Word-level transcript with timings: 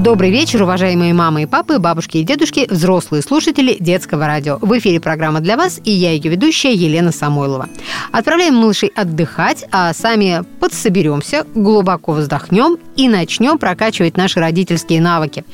Добрый 0.00 0.30
вечер, 0.30 0.62
уважаемые 0.62 1.12
мамы 1.12 1.42
и 1.42 1.46
папы, 1.46 1.78
бабушки 1.78 2.16
и 2.16 2.22
дедушки, 2.22 2.66
взрослые 2.70 3.20
слушатели 3.20 3.76
детского 3.78 4.26
радио. 4.26 4.56
В 4.62 4.78
эфире 4.78 4.98
программа 4.98 5.40
для 5.40 5.58
вас 5.58 5.78
и 5.84 5.90
я, 5.90 6.12
ее 6.12 6.30
ведущая 6.30 6.72
Елена 6.72 7.12
Самойлова. 7.12 7.68
Отправляем 8.10 8.54
малышей 8.54 8.90
отдыхать, 8.96 9.66
а 9.70 9.92
сами 9.92 10.42
подсоберемся, 10.58 11.44
глубоко 11.54 12.12
вздохнем 12.12 12.78
и 12.96 13.10
начнем 13.10 13.58
прокачивать 13.58 14.16
наши 14.16 14.40
родительские 14.40 15.02
навыки. 15.02 15.44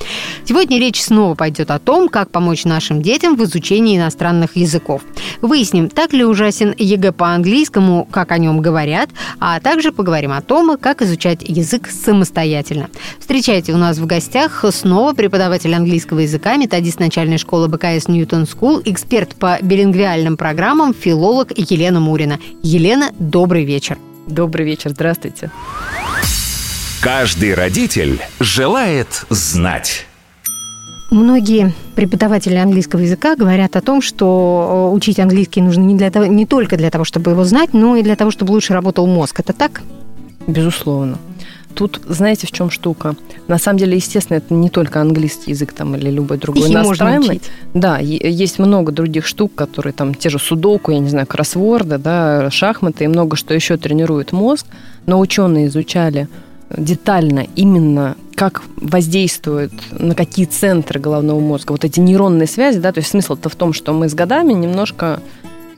Сегодня 0.45 0.79
речь 0.79 1.03
снова 1.03 1.35
пойдет 1.35 1.73
о 1.73 1.81
том, 1.81 2.09
как 2.09 2.31
помочь 2.31 2.65
нашим 2.65 3.03
детям 3.03 3.35
в 3.35 3.43
изучении 3.43 3.99
иностранных 3.99 4.55
языков. 4.55 5.03
Выясним, 5.43 5.89
так 5.89 6.13
ли 6.13 6.25
ужасен 6.25 6.73
ЕГЭ 6.79 7.11
по 7.11 7.31
английскому, 7.31 8.07
как 8.09 8.31
о 8.31 8.39
нем 8.39 8.61
говорят, 8.61 9.11
а 9.41 9.59
также 9.59 9.91
поговорим 9.91 10.31
о 10.31 10.41
том, 10.41 10.79
как 10.79 11.03
изучать 11.03 11.43
язык 11.43 11.89
самостоятельно. 11.89 12.91
Встречайте 13.19 13.73
у 13.73 13.77
нас 13.77 13.99
в 13.99 14.07
гостях 14.07 14.36
снова 14.71 15.15
преподаватель 15.15 15.75
английского 15.75 16.19
языка, 16.21 16.57
методист 16.57 17.01
начальной 17.01 17.39
школы 17.39 17.69
БКС 17.69 18.07
Newton 18.07 18.47
School, 18.47 18.83
эксперт 18.85 19.35
по 19.35 19.59
билингвиальным 19.63 20.37
программам, 20.37 20.93
филолог 20.93 21.53
Елена 21.57 22.01
Мурина. 22.01 22.39
Елена, 22.63 23.11
добрый 23.19 23.65
вечер. 23.65 23.97
Добрый 24.27 24.67
вечер, 24.67 24.91
здравствуйте. 24.91 25.51
Каждый 27.01 27.55
родитель 27.55 28.21
желает 28.39 29.25
знать. 29.31 30.07
Многие 31.11 31.73
преподаватели 31.95 32.57
английского 32.57 33.01
языка 33.01 33.37
говорят 33.37 33.75
о 33.77 33.81
том, 33.81 34.03
что 34.03 34.91
э, 34.91 34.95
учить 34.95 35.19
английский 35.19 35.63
нужно 35.63 35.81
не, 35.81 35.95
для 35.95 36.11
того, 36.11 36.27
не 36.27 36.45
только 36.45 36.77
для 36.77 36.91
того, 36.91 37.05
чтобы 37.05 37.31
его 37.31 37.45
знать, 37.45 37.73
но 37.73 37.97
и 37.97 38.03
для 38.03 38.17
того, 38.17 38.31
чтобы 38.31 38.51
лучше 38.51 38.75
работал 38.75 39.07
мозг. 39.07 39.41
Это 39.41 39.55
так? 39.55 39.81
Безусловно. 40.47 41.19
Тут, 41.77 42.01
знаете, 42.09 42.47
в 42.47 42.53
чем 42.53 42.71
штука? 42.71 43.17
На 43.49 43.59
самом 43.59 43.79
деле, 43.79 43.97
естественно, 43.97 44.39
это 44.39 44.55
не 44.55 44.71
только 44.71 45.01
английский 45.01 45.51
язык 45.51 45.73
там 45.73 45.95
или 45.95 46.11
любой 46.11 46.39
другой 46.39 46.63
Их 46.63 46.71
иностранный. 46.71 47.43
Да, 47.75 47.99
есть 47.99 48.59
много 48.59 48.93
других 48.93 49.27
штук, 49.27 49.55
которые 49.55 49.93
там 49.93 50.15
те 50.15 50.31
же 50.31 50.39
судоку, 50.39 50.91
я 50.91 50.99
не 50.99 51.11
знаю, 51.11 51.27
кроссворды, 51.27 51.99
да, 51.99 52.51
шахматы 52.51 53.05
и 53.05 53.09
много 53.09 53.37
что 53.37 53.53
еще 53.53 53.77
тренирует 53.77 54.33
мозг. 54.33 54.67
Но 55.05 55.21
ученые 55.21 55.67
изучали 55.67 56.29
детально 56.75 57.47
именно 57.55 58.17
как 58.35 58.63
воздействует 58.77 59.73
на 59.93 60.15
какие 60.15 60.47
центры 60.47 60.99
головного 60.99 61.41
мозга 61.41 61.73
вот 61.73 61.85
эти 61.85 62.01
нейронные 62.01 62.47
связи, 62.47 62.79
да, 62.79 62.93
то 62.93 62.99
есть 62.99 63.11
смысл-то 63.11 63.49
в 63.49 63.55
том, 63.55 63.73
что 63.73 63.93
мы 63.93 64.09
с 64.09 64.15
годами 64.15 64.53
немножко 64.53 65.21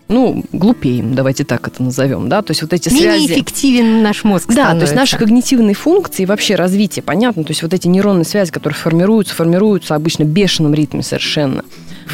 ну, 0.09 0.43
глупеем, 0.53 1.15
давайте 1.15 1.45
так 1.45 1.69
это 1.69 1.83
назовем, 1.83 2.29
да, 2.29 2.43
то 2.43 2.53
есть 2.53 2.63
вот 2.63 2.73
эти 2.73 2.89
Менее 2.89 3.19
связи... 3.19 3.33
эффективен 3.33 4.03
наш 4.03 4.25
мозг 4.25 4.47
Да, 4.49 4.53
становится. 4.55 4.79
то 4.79 4.85
есть 4.85 4.95
наши 4.95 5.19
когнитивные 5.19 5.75
функции 5.75 6.23
и 6.23 6.27
вообще 6.27 6.55
развитие, 6.55 7.03
понятно, 7.03 7.45
то 7.45 7.51
есть 7.51 7.63
вот 7.63 7.75
эти 7.75 7.89
нейронные 7.89 8.25
связи, 8.25 8.51
которые 8.51 8.77
формируются, 8.77 9.35
формируются 9.35 9.95
обычно 9.95 10.25
в 10.25 10.29
бешеном 10.29 10.73
ритме 10.75 11.03
совершенно. 11.03 11.63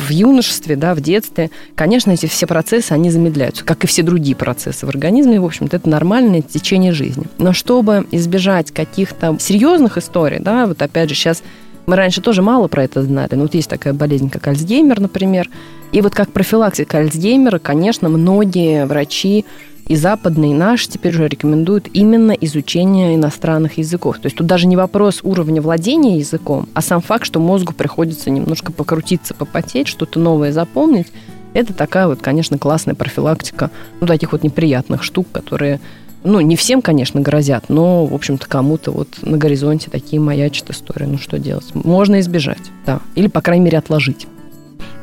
В 0.09 0.11
юношестве, 0.11 0.75
да, 0.75 0.95
в 0.95 1.01
детстве, 1.01 1.51
конечно, 1.77 2.11
эти 2.11 2.27
все 2.27 2.49
процессы, 2.49 2.91
они 2.91 3.11
замедляются, 3.11 3.65
как 3.65 3.85
и 3.85 3.87
все 3.87 4.03
другие 4.03 4.35
процессы 4.35 4.87
в 4.87 4.89
организме, 4.89 5.41
в 5.41 5.45
общем-то, 5.45 5.77
это 5.77 5.89
нормальное 5.89 6.43
течение 6.43 6.93
жизни. 6.93 7.27
Но 7.39 7.53
чтобы 7.53 8.07
избежать 8.11 8.73
каких-то 8.73 9.37
серьезных 9.39 9.97
историй, 9.99 10.41
да, 10.41 10.67
вот 10.67 10.83
опять 10.83 11.09
же 11.11 11.15
сейчас 11.15 11.45
мы 11.87 11.97
раньше 11.97 12.21
тоже 12.21 12.43
мало 12.43 12.67
про 12.69 12.85
это 12.85 13.03
знали. 13.03 13.35
Но 13.35 13.43
вот 13.43 13.55
есть 13.55 13.69
такая 13.69 13.93
болезнь, 13.93 14.31
как 14.31 14.47
Альцгеймер, 14.47 15.01
например. 15.01 15.49
И 15.95 16.01
вот 16.01 16.13
как 16.13 16.33
профилактика 16.33 16.99
Альцгеймера, 16.99 17.61
конечно, 17.61 18.09
многие 18.09 18.85
врачи 18.85 19.45
и 19.87 19.95
западные, 19.95 20.51
и 20.51 20.55
наши 20.55 20.89
теперь 20.89 21.15
уже 21.15 21.29
рекомендуют 21.29 21.87
именно 21.93 22.33
изучение 22.33 23.15
иностранных 23.15 23.79
языков. 23.79 24.19
То 24.19 24.27
есть 24.27 24.37
тут 24.37 24.49
даже 24.49 24.67
не 24.67 24.77
вопрос 24.77 25.21
уровня 25.23 25.63
владения 25.63 26.19
языком, 26.19 26.69
а 26.75 26.81
сам 26.81 27.01
факт, 27.01 27.25
что 27.25 27.39
мозгу 27.39 27.73
приходится 27.73 28.29
немножко 28.31 28.73
покрутиться, 28.73 29.35
попотеть, 29.35 29.87
что-то 29.87 30.19
новое 30.19 30.51
запомнить. 30.51 31.13
Это 31.53 31.73
такая 31.73 32.09
вот, 32.09 32.21
конечно, 32.21 32.59
классная 32.59 32.97
профилактика 32.97 33.71
ну, 34.01 34.09
таких 34.09 34.33
вот 34.33 34.43
неприятных 34.43 35.05
штук, 35.05 35.29
которые 35.31 35.81
ну, 36.25 36.41
не 36.41 36.57
всем, 36.57 36.83
конечно, 36.83 37.21
грозят, 37.21 37.67
но, 37.69 38.05
в 38.05 38.15
общем-то, 38.15 38.49
кому-то 38.49 38.91
вот 38.91 39.11
на 39.23 39.37
горизонте 39.37 39.91
такие 39.93 40.21
маячат 40.21 40.71
истории. 40.71 41.05
Ну, 41.05 41.19
что 41.19 41.39
делать? 41.39 41.73
Можно 41.73 42.19
избежать, 42.19 42.73
да. 42.85 42.99
Или, 43.15 43.29
по 43.29 43.41
крайней 43.41 43.67
мере, 43.67 43.79
отложить. 43.79 44.27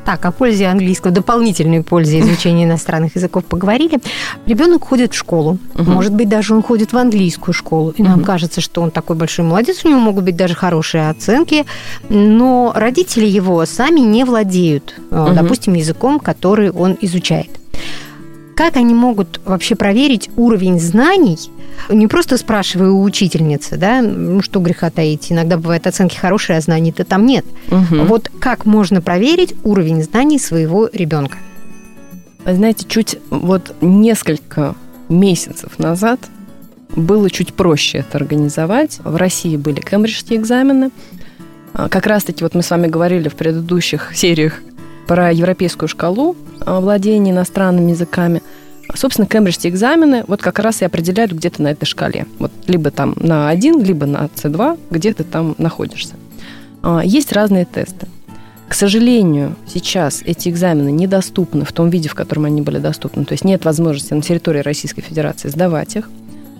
Так, 0.04 0.24
о 0.26 0.32
пользе 0.32 0.66
английского, 0.66 1.12
дополнительной 1.12 1.82
пользе 1.84 2.20
изучения 2.20 2.64
иностранных 2.64 3.14
языков 3.14 3.44
поговорили. 3.44 4.00
Ребенок 4.46 4.84
ходит 4.84 5.12
в 5.12 5.16
школу, 5.16 5.58
Мгм. 5.74 5.92
может 5.92 6.12
быть, 6.12 6.28
даже 6.28 6.54
он 6.54 6.62
ходит 6.62 6.92
в 6.92 6.98
английскую 6.98 7.54
школу, 7.54 7.90
и 7.96 8.02
нам 8.02 8.14
Мгм. 8.16 8.24
кажется, 8.24 8.60
что 8.60 8.82
он 8.82 8.90
такой 8.90 9.14
большой 9.14 9.44
молодец, 9.44 9.84
у 9.84 9.88
него 9.88 10.00
могут 10.00 10.24
быть 10.24 10.36
даже 10.36 10.54
хорошие 10.54 11.08
оценки, 11.08 11.66
но 12.08 12.72
родители 12.74 13.26
его 13.26 13.64
сами 13.64 14.00
не 14.00 14.24
владеют, 14.24 14.94
Мгм. 15.10 15.34
допустим, 15.36 15.74
языком, 15.74 16.18
который 16.18 16.70
он 16.70 16.96
изучает. 17.00 17.50
Как 18.54 18.76
они 18.76 18.94
могут 18.94 19.40
вообще 19.44 19.74
проверить 19.74 20.30
уровень 20.36 20.78
знаний, 20.78 21.38
не 21.88 22.06
просто 22.06 22.36
спрашивая 22.36 22.90
у 22.90 23.02
учительницы, 23.02 23.76
да, 23.76 24.02
ну 24.02 24.42
что 24.42 24.60
греха 24.60 24.90
таить, 24.90 25.32
иногда 25.32 25.56
бывают 25.56 25.86
оценки 25.86 26.16
хорошие, 26.16 26.58
а 26.58 26.60
знаний-то 26.60 27.04
там 27.04 27.24
нет. 27.26 27.44
Мгм. 27.68 28.06
Вот 28.06 28.30
как 28.40 28.66
можно 28.66 29.00
проверить 29.00 29.54
уровень 29.64 30.02
знаний 30.02 30.38
своего 30.38 30.88
ребенка? 30.92 31.38
Знаете, 32.44 32.86
чуть 32.88 33.18
вот 33.30 33.74
несколько 33.80 34.74
месяцев 35.08 35.78
назад 35.78 36.20
было 36.94 37.30
чуть 37.30 37.54
проще 37.54 37.98
это 37.98 38.18
организовать. 38.18 38.98
В 39.02 39.16
России 39.16 39.56
были 39.56 39.80
кембриджские 39.80 40.38
экзамены. 40.40 40.90
А, 41.72 41.88
Как 41.88 42.06
раз-таки 42.06 42.44
вот 42.44 42.54
мы 42.54 42.62
с 42.62 42.70
вами 42.70 42.86
говорили 42.86 43.28
в 43.28 43.34
предыдущих 43.34 44.10
сериях 44.14 44.60
про 45.06 45.32
европейскую 45.32 45.88
шкалу 45.88 46.36
а, 46.60 46.80
владения 46.80 47.30
иностранными 47.30 47.90
языками. 47.90 48.42
Собственно, 48.94 49.26
кембриджские 49.26 49.72
экзамены 49.72 50.24
вот 50.26 50.42
как 50.42 50.58
раз 50.58 50.82
и 50.82 50.84
определяют, 50.84 51.32
где 51.32 51.50
ты 51.50 51.62
на 51.62 51.68
этой 51.68 51.86
шкале. 51.86 52.26
Вот 52.38 52.52
либо 52.66 52.90
там 52.90 53.14
на 53.16 53.48
1, 53.48 53.82
либо 53.82 54.06
на 54.06 54.26
C2, 54.26 54.78
где 54.90 55.12
ты 55.12 55.24
там 55.24 55.54
находишься. 55.58 56.14
А, 56.82 57.02
Есть 57.04 57.32
разные 57.32 57.64
тесты. 57.64 58.06
К 58.68 58.74
сожалению, 58.74 59.54
сейчас 59.66 60.22
эти 60.24 60.48
экзамены 60.48 60.90
недоступны 60.90 61.66
в 61.66 61.72
том 61.72 61.90
виде, 61.90 62.08
в 62.08 62.14
котором 62.14 62.46
они 62.46 62.62
были 62.62 62.78
доступны. 62.78 63.26
То 63.26 63.32
есть 63.32 63.44
нет 63.44 63.66
возможности 63.66 64.14
на 64.14 64.22
территории 64.22 64.60
Российской 64.60 65.02
Федерации 65.02 65.48
сдавать 65.48 65.96
их. 65.96 66.08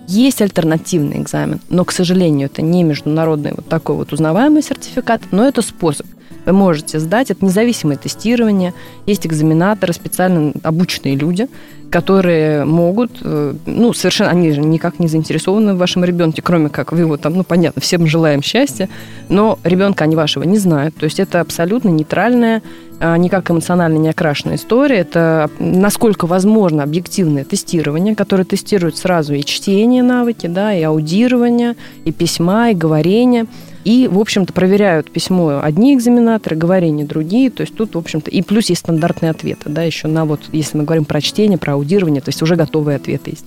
Есть 0.07 0.41
альтернативный 0.41 1.17
экзамен, 1.17 1.59
но, 1.69 1.85
к 1.85 1.91
сожалению, 1.91 2.47
это 2.47 2.61
не 2.61 2.83
международный 2.83 3.53
вот 3.55 3.67
такой 3.67 3.95
вот 3.95 4.13
узнаваемый 4.13 4.61
сертификат, 4.61 5.21
но 5.31 5.47
это 5.47 5.61
способ. 5.61 6.05
Вы 6.45 6.53
можете 6.53 6.99
сдать, 6.99 7.31
это 7.31 7.43
независимое 7.45 7.97
тестирование, 7.97 8.73
есть 9.05 9.25
экзаменаторы, 9.25 9.93
специально 9.93 10.53
обученные 10.63 11.15
люди, 11.15 11.47
которые 11.93 12.65
могут, 12.65 13.11
э, 13.21 13.53
ну, 13.67 13.93
совершенно, 13.93 14.31
они 14.31 14.51
же 14.51 14.61
никак 14.61 14.97
не 14.97 15.07
заинтересованы 15.07 15.75
в 15.75 15.77
вашем 15.77 16.03
ребенке, 16.03 16.41
кроме 16.41 16.69
как 16.69 16.91
вы 16.91 17.01
его 17.01 17.17
там, 17.17 17.35
ну, 17.35 17.43
понятно, 17.43 17.81
всем 17.83 18.07
желаем 18.07 18.41
счастья, 18.41 18.89
но 19.29 19.59
ребенка 19.63 20.05
они 20.05 20.15
вашего 20.15 20.41
не 20.43 20.57
знают. 20.57 20.95
То 20.95 21.03
есть 21.03 21.19
это 21.19 21.39
абсолютно 21.39 21.89
нейтральная, 21.89 22.63
а, 22.99 23.15
никак 23.17 23.51
эмоционально 23.51 23.97
не 23.97 24.09
окрашенная 24.09 24.55
история. 24.55 24.97
Это, 24.97 25.51
насколько 25.59 26.25
возможно, 26.25 26.81
объективное 26.81 27.43
тестирование, 27.43 28.15
которое 28.15 28.45
тестирует 28.45 28.97
сразу 28.97 29.35
и 29.35 29.43
чтение 29.43 30.01
навыки, 30.01 30.47
да, 30.47 30.73
и 30.73 30.81
аудирование, 30.81 31.75
и 32.05 32.11
письма, 32.11 32.71
и 32.71 32.73
говорение. 32.73 33.45
И, 33.83 34.07
в 34.07 34.19
общем-то, 34.19 34.53
проверяют 34.53 35.11
письмо 35.11 35.59
одни 35.61 35.93
экзаменаторы, 35.93 36.55
говорение 36.55 37.05
другие. 37.05 37.49
То 37.49 37.61
есть 37.61 37.75
тут, 37.75 37.95
в 37.95 37.97
общем-то, 37.97 38.31
и 38.31 38.41
плюс 38.41 38.69
есть 38.69 38.81
стандартные 38.81 39.31
ответы, 39.31 39.69
да, 39.69 39.83
еще 39.83 40.07
на 40.07 40.25
вот, 40.25 40.41
если 40.51 40.77
мы 40.77 40.83
говорим 40.83 41.05
про 41.05 41.19
чтение, 41.21 41.57
про 41.57 41.73
аудирование, 41.73 42.21
то 42.21 42.29
есть 42.29 42.41
уже 42.41 42.55
готовые 42.55 42.95
ответы 42.95 43.31
есть. 43.31 43.45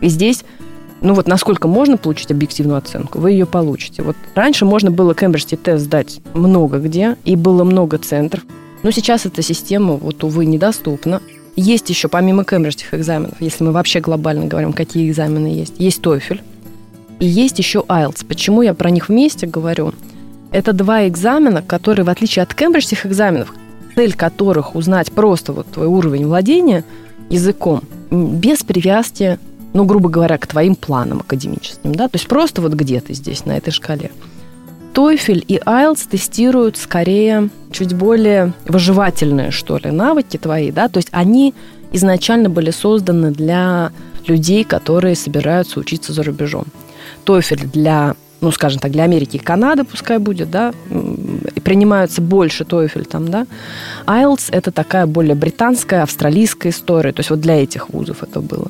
И 0.00 0.08
здесь 0.08 0.44
ну 1.00 1.14
вот 1.14 1.26
насколько 1.26 1.68
можно 1.68 1.96
получить 1.96 2.30
объективную 2.30 2.78
оценку, 2.78 3.18
вы 3.18 3.32
ее 3.32 3.46
получите. 3.46 4.02
Вот 4.02 4.16
раньше 4.34 4.64
можно 4.64 4.90
было 4.90 5.14
кембриджский 5.14 5.56
тест 5.56 5.84
сдать 5.84 6.20
много 6.34 6.78
где, 6.78 7.16
и 7.24 7.36
было 7.36 7.64
много 7.64 7.98
центров. 7.98 8.44
Но 8.82 8.90
сейчас 8.90 9.26
эта 9.26 9.42
система, 9.42 9.94
вот, 9.94 10.22
увы, 10.24 10.46
недоступна. 10.46 11.20
Есть 11.54 11.88
еще, 11.90 12.08
помимо 12.08 12.44
кембриджских 12.44 12.94
экзаменов, 12.94 13.40
если 13.40 13.64
мы 13.64 13.72
вообще 13.72 14.00
глобально 14.00 14.46
говорим, 14.46 14.72
какие 14.72 15.10
экзамены 15.10 15.48
есть, 15.48 15.74
есть 15.78 16.00
TOEFL, 16.00 16.40
и 17.18 17.26
есть 17.26 17.58
еще 17.58 17.84
IELTS. 17.88 18.26
Почему 18.26 18.62
я 18.62 18.74
про 18.74 18.90
них 18.90 19.08
вместе 19.08 19.46
говорю? 19.46 19.92
Это 20.52 20.72
два 20.72 21.06
экзамена, 21.08 21.62
которые, 21.62 22.04
в 22.04 22.10
отличие 22.10 22.42
от 22.42 22.54
кембриджских 22.54 23.06
экзаменов, 23.06 23.54
цель 23.94 24.14
которых 24.14 24.74
узнать 24.74 25.12
просто 25.12 25.52
вот 25.52 25.66
твой 25.68 25.86
уровень 25.86 26.26
владения 26.26 26.84
языком, 27.30 27.82
без 28.10 28.62
привязки, 28.62 29.38
ну, 29.72 29.84
грубо 29.84 30.08
говоря, 30.08 30.38
к 30.38 30.46
твоим 30.46 30.74
планам 30.76 31.20
академическим, 31.20 31.94
да, 31.94 32.08
то 32.08 32.16
есть 32.16 32.28
просто 32.28 32.62
вот 32.62 32.74
где 32.74 33.00
ты 33.00 33.14
здесь, 33.14 33.44
на 33.44 33.56
этой 33.56 33.70
шкале, 33.70 34.10
TOEFL 34.94 35.44
и 35.46 35.58
IELTS 35.58 36.08
тестируют 36.10 36.76
скорее 36.76 37.50
чуть 37.70 37.94
более 37.94 38.54
выживательные, 38.66 39.50
что 39.50 39.76
ли, 39.76 39.90
навыки 39.90 40.38
твои, 40.38 40.70
да, 40.70 40.88
то 40.88 40.98
есть 40.98 41.08
они 41.10 41.52
изначально 41.92 42.48
были 42.48 42.70
созданы 42.70 43.30
для 43.30 43.92
людей, 44.26 44.64
которые 44.64 45.16
собираются 45.16 45.80
учиться 45.80 46.12
за 46.12 46.22
рубежом. 46.22 46.64
TOEFL 47.26 47.70
для 47.72 48.14
ну, 48.40 48.52
скажем 48.52 48.80
так, 48.80 48.92
для 48.92 49.04
Америки 49.04 49.36
и 49.36 49.40
Канады 49.40 49.84
пускай 49.84 50.18
будет, 50.18 50.50
да, 50.50 50.72
принимаются 51.64 52.20
больше 52.20 52.64
TOEFL 52.64 53.04
там, 53.04 53.28
да. 53.28 53.46
IELTS– 54.06 54.48
это 54.52 54.70
такая 54.70 55.06
более 55.06 55.34
британская, 55.34 56.02
австралийская 56.02 56.72
история, 56.72 57.12
то 57.12 57.20
есть 57.20 57.30
вот 57.30 57.40
для 57.40 57.62
этих 57.62 57.90
вузов 57.90 58.22
это 58.22 58.40
было. 58.40 58.68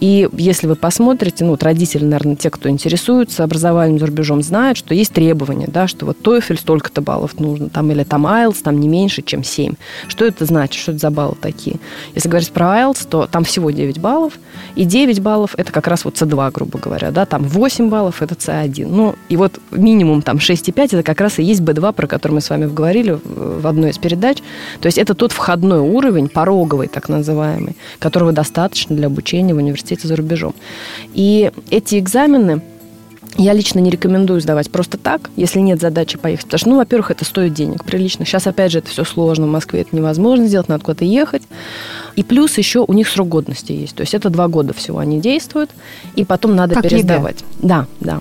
И 0.00 0.28
если 0.32 0.66
вы 0.66 0.76
посмотрите, 0.76 1.44
ну, 1.44 1.52
вот 1.52 1.62
родители, 1.62 2.04
наверное, 2.04 2.36
те, 2.36 2.50
кто 2.50 2.68
интересуется 2.68 3.44
образованием 3.44 3.98
за 3.98 4.06
рубежом, 4.06 4.42
знают, 4.42 4.78
что 4.78 4.94
есть 4.94 5.12
требования, 5.12 5.68
да, 5.68 5.86
что 5.86 6.06
вот 6.06 6.18
TOEFL 6.22 6.58
столько-то 6.58 7.02
баллов 7.02 7.38
нужно, 7.38 7.68
там, 7.68 7.90
или 7.90 8.04
там 8.04 8.26
IELTS, 8.26 8.62
там 8.62 8.80
не 8.80 8.88
меньше, 8.88 9.22
чем 9.22 9.44
7. 9.44 9.74
Что 10.08 10.24
это 10.24 10.44
значит? 10.44 10.80
Что 10.80 10.92
это 10.92 11.00
за 11.00 11.10
баллы 11.10 11.36
такие? 11.40 11.76
Если 12.14 12.28
говорить 12.28 12.50
про 12.50 12.66
IELTS, 12.80 13.06
то 13.08 13.26
там 13.26 13.44
всего 13.44 13.70
9 13.70 13.98
баллов, 13.98 14.38
и 14.74 14.84
9 14.84 15.20
баллов– 15.20 15.54
это 15.56 15.72
как 15.72 15.86
раз 15.86 16.04
вот 16.04 16.14
C2, 16.14 16.52
грубо 16.52 16.78
говоря, 16.78 17.10
да, 17.10 17.26
там 17.26 17.44
8 17.44 17.88
баллов– 17.88 18.22
это 18.22 18.34
C1. 18.34 18.86
Ну, 18.88 19.14
и 19.28 19.36
вот 19.36 19.60
минимум 19.70 20.22
там 20.22 20.38
6,5 20.38 20.84
это 20.84 21.02
как 21.02 21.20
раз 21.20 21.38
и 21.38 21.42
есть 21.42 21.60
B2, 21.60 21.92
про 21.92 22.06
который 22.06 22.32
мы 22.32 22.40
с 22.40 22.50
вами 22.50 22.66
говорили 22.66 23.18
в 23.24 23.66
одной 23.66 23.90
из 23.90 23.98
передач. 23.98 24.38
То 24.80 24.86
есть 24.86 24.98
это 24.98 25.14
тот 25.14 25.32
входной 25.32 25.80
уровень, 25.80 26.28
пороговый 26.28 26.88
так 26.88 27.08
называемый, 27.08 27.76
которого 27.98 28.32
достаточно 28.32 28.96
для 28.96 29.06
обучения 29.06 29.54
в 29.54 29.58
университете 29.58 30.08
за 30.08 30.16
рубежом. 30.16 30.54
И 31.14 31.52
эти 31.70 31.98
экзамены, 31.98 32.62
я 33.36 33.52
лично 33.52 33.78
не 33.78 33.90
рекомендую 33.90 34.40
сдавать 34.40 34.70
просто 34.70 34.98
так, 34.98 35.30
если 35.36 35.60
нет 35.60 35.80
задачи 35.80 36.18
поехать. 36.18 36.46
Потому 36.46 36.58
что, 36.58 36.68
ну, 36.70 36.76
во-первых, 36.76 37.10
это 37.10 37.24
стоит 37.24 37.54
денег 37.54 37.84
прилично. 37.84 38.24
Сейчас, 38.24 38.46
опять 38.46 38.72
же, 38.72 38.78
это 38.78 38.88
все 38.88 39.04
сложно. 39.04 39.46
В 39.46 39.50
Москве 39.50 39.82
это 39.82 39.94
невозможно 39.94 40.46
сделать, 40.46 40.68
надо 40.68 40.84
куда-то 40.84 41.04
ехать. 41.04 41.42
И 42.16 42.24
плюс 42.24 42.58
еще 42.58 42.80
у 42.80 42.92
них 42.92 43.08
срок 43.08 43.28
годности 43.28 43.72
есть. 43.72 43.94
То 43.94 44.02
есть 44.02 44.14
это 44.14 44.30
два 44.30 44.48
года 44.48 44.74
всего 44.74 44.98
они 44.98 45.20
действуют, 45.20 45.70
и 46.16 46.24
потом 46.24 46.56
надо 46.56 46.74
как 46.74 46.84
пересдавать. 46.84 47.40
ЕГЭ. 47.40 47.68
Да, 47.68 47.86
да. 48.00 48.20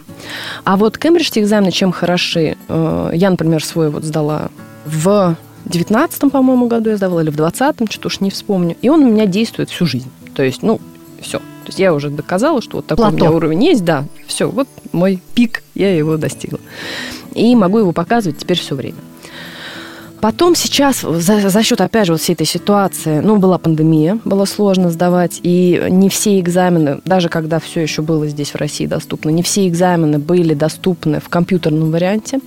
А 0.64 0.78
вот 0.78 0.98
кембриджские 0.98 1.44
экзамены 1.44 1.72
чем 1.72 1.92
хороши? 1.92 2.56
Э, 2.68 3.12
я, 3.14 3.30
например, 3.32 3.64
свой 3.64 3.90
вот 3.90 4.04
сдала 4.04 4.50
в 4.86 5.36
19 5.66 6.32
по-моему, 6.32 6.68
году 6.68 6.90
я 6.90 6.98
сдавала, 6.98 7.22
или 7.22 7.30
в 7.30 7.36
20-м, 7.36 7.90
что-то 7.90 8.08
уж 8.08 8.20
не 8.20 8.30
вспомню. 8.30 8.76
И 8.82 8.90
он 8.90 9.04
у 9.04 9.12
меня 9.12 9.26
действует 9.26 9.70
всю 9.70 9.86
жизнь. 9.86 10.10
То 10.34 10.44
есть, 10.44 10.64
ну, 10.64 10.80
все. 11.22 11.40
То 11.40 11.68
есть 11.68 11.80
я 11.80 11.94
уже 11.94 12.10
доказала, 12.10 12.62
что 12.62 12.78
вот 12.78 12.88
такой 12.88 13.04
Плато. 13.04 13.16
у 13.16 13.18
меня 13.18 13.32
уровень 13.32 13.64
есть, 13.66 13.86
да, 13.86 14.06
все, 14.26 14.50
вот 14.50 14.68
мой 14.92 15.22
пик, 15.36 15.64
я 15.76 15.96
его 15.96 16.18
достигла. 16.18 16.60
И 17.36 17.56
могу 17.56 17.80
его 17.80 17.92
показывать 17.92 18.40
теперь 18.40 18.58
все 18.58 18.76
время. 18.76 18.98
Потом 20.22 20.54
сейчас 20.56 21.00
за, 21.02 21.50
за 21.50 21.64
счет, 21.64 21.80
опять 21.80 22.08
же, 22.08 22.14
вот 22.14 22.22
всей 22.22 22.34
этой 22.34 22.46
ситуации, 22.46 23.20
ну, 23.20 23.38
была 23.38 23.58
пандемия, 23.58 24.20
было 24.26 24.46
сложно 24.46 24.90
сдавать, 24.90 25.40
и 25.44 25.82
не 25.90 26.10
все 26.10 26.40
экзамены, 26.40 27.00
даже 27.06 27.30
когда 27.30 27.60
все 27.60 27.82
еще 27.82 28.02
было 28.02 28.28
здесь 28.28 28.52
в 28.52 28.56
России 28.56 28.86
доступно, 28.86 29.30
не 29.30 29.44
все 29.44 29.68
экзамены 29.68 30.20
были 30.20 30.54
доступны 30.54 31.22
в 31.22 31.30
компьютерном 31.30 31.92
варианте. 31.92 32.40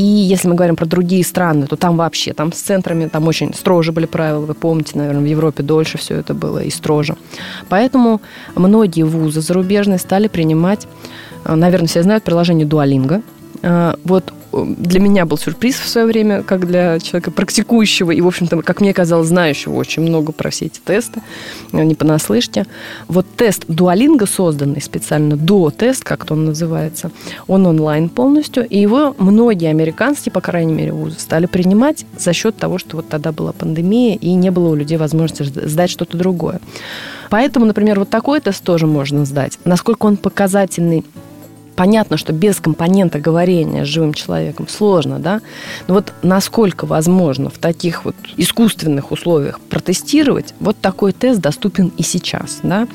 И 0.00 0.02
если 0.02 0.48
мы 0.48 0.54
говорим 0.54 0.76
про 0.76 0.86
другие 0.86 1.22
страны, 1.22 1.66
то 1.66 1.76
там 1.76 1.98
вообще, 1.98 2.32
там 2.32 2.54
с 2.54 2.60
центрами, 2.62 3.06
там 3.08 3.28
очень 3.28 3.52
строже 3.52 3.92
были 3.92 4.06
правила. 4.06 4.46
Вы 4.46 4.54
помните, 4.54 4.92
наверное, 4.94 5.20
в 5.20 5.26
Европе 5.26 5.62
дольше 5.62 5.98
все 5.98 6.14
это 6.14 6.32
было 6.32 6.60
и 6.60 6.70
строже. 6.70 7.16
Поэтому 7.68 8.22
многие 8.54 9.02
вузы 9.02 9.42
зарубежные 9.42 9.98
стали 9.98 10.28
принимать, 10.28 10.88
э, 11.44 11.54
наверное, 11.54 11.86
все 11.86 12.02
знают 12.02 12.24
приложение 12.24 12.66
Duolingo. 12.66 13.22
Э, 13.62 13.94
вот 14.04 14.32
для 14.52 15.00
меня 15.00 15.26
был 15.26 15.38
сюрприз 15.38 15.76
в 15.76 15.88
свое 15.88 16.06
время, 16.06 16.42
как 16.42 16.66
для 16.66 16.98
человека 16.98 17.30
практикующего 17.30 18.10
и, 18.10 18.20
в 18.20 18.26
общем-то, 18.26 18.62
как 18.62 18.80
мне 18.80 18.92
казалось, 18.92 19.28
знающего 19.28 19.74
очень 19.74 20.02
много 20.02 20.32
про 20.32 20.50
все 20.50 20.66
эти 20.66 20.80
тесты, 20.80 21.22
э, 21.72 21.82
не 21.82 21.94
понаслышке. 21.94 22.66
Вот 23.06 23.26
тест 23.36 23.64
Дуалинга, 23.68 24.26
созданный 24.26 24.82
специально, 24.82 25.36
до-тест, 25.36 26.02
как 26.02 26.26
он 26.30 26.46
называется, 26.46 27.10
он 27.46 27.66
онлайн 27.66 28.08
полностью, 28.08 28.66
и 28.66 28.78
его 28.78 29.14
многие 29.18 29.70
американские, 29.70 30.32
по 30.32 30.40
крайней 30.40 30.74
мере, 30.74 30.92
вузы 30.92 31.18
стали 31.20 31.46
принимать 31.46 32.04
за 32.18 32.32
счет 32.32 32.56
того, 32.56 32.78
что 32.78 32.96
вот 32.96 33.08
тогда 33.08 33.32
была 33.32 33.52
пандемия, 33.52 34.16
и 34.16 34.32
не 34.34 34.50
было 34.50 34.70
у 34.70 34.74
людей 34.74 34.98
возможности 34.98 35.42
сдать 35.42 35.90
что-то 35.90 36.16
другое. 36.16 36.60
Поэтому, 37.28 37.66
например, 37.66 38.00
вот 38.00 38.10
такой 38.10 38.40
тест 38.40 38.64
тоже 38.64 38.86
можно 38.86 39.24
сдать. 39.24 39.58
Насколько 39.64 40.06
он 40.06 40.16
показательный 40.16 41.04
понятно, 41.76 42.16
что 42.16 42.32
без 42.32 42.60
компонента 42.60 43.18
говорения 43.18 43.84
с 43.84 43.88
живым 43.88 44.14
человеком 44.14 44.68
сложно, 44.68 45.18
да, 45.18 45.40
но 45.88 45.94
вот 45.94 46.12
насколько 46.22 46.86
возможно 46.86 47.50
в 47.50 47.58
таких 47.58 48.04
вот 48.04 48.16
искусственных 48.36 49.12
условиях 49.12 49.60
протестировать, 49.60 50.54
вот 50.60 50.76
такой 50.80 51.12
тест 51.12 51.40
доступен 51.40 51.92
и 51.96 52.02
сейчас, 52.02 52.60
да. 52.62 52.86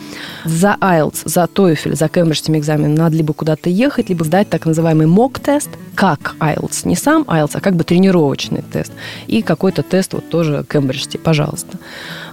За 0.44 0.78
IELTS, 0.80 1.22
за 1.26 1.44
TOEFL, 1.44 1.96
за 1.96 2.08
кембриджским 2.08 2.58
экзаменом 2.58 2.96
надо 2.96 3.16
либо 3.16 3.34
куда-то 3.34 3.70
ехать, 3.70 4.10
либо 4.10 4.24
сдать 4.24 4.50
так 4.50 4.66
называемый 4.66 5.08
mock-тест, 5.08 5.70
как 5.96 6.36
IELTS, 6.40 6.88
не 6.88 6.96
сам 6.96 7.24
IELTS, 7.24 7.52
а 7.54 7.62
как 7.62 7.76
бы 7.76 7.84
тренировочный 7.84 8.62
тест, 8.62 8.92
и 9.28 9.42
какой-то 9.42 9.84
тест 9.84 10.14
вот 10.14 10.30
тоже 10.30 10.66
кембриджский, 10.70 11.20
пожалуйста. 11.20 11.78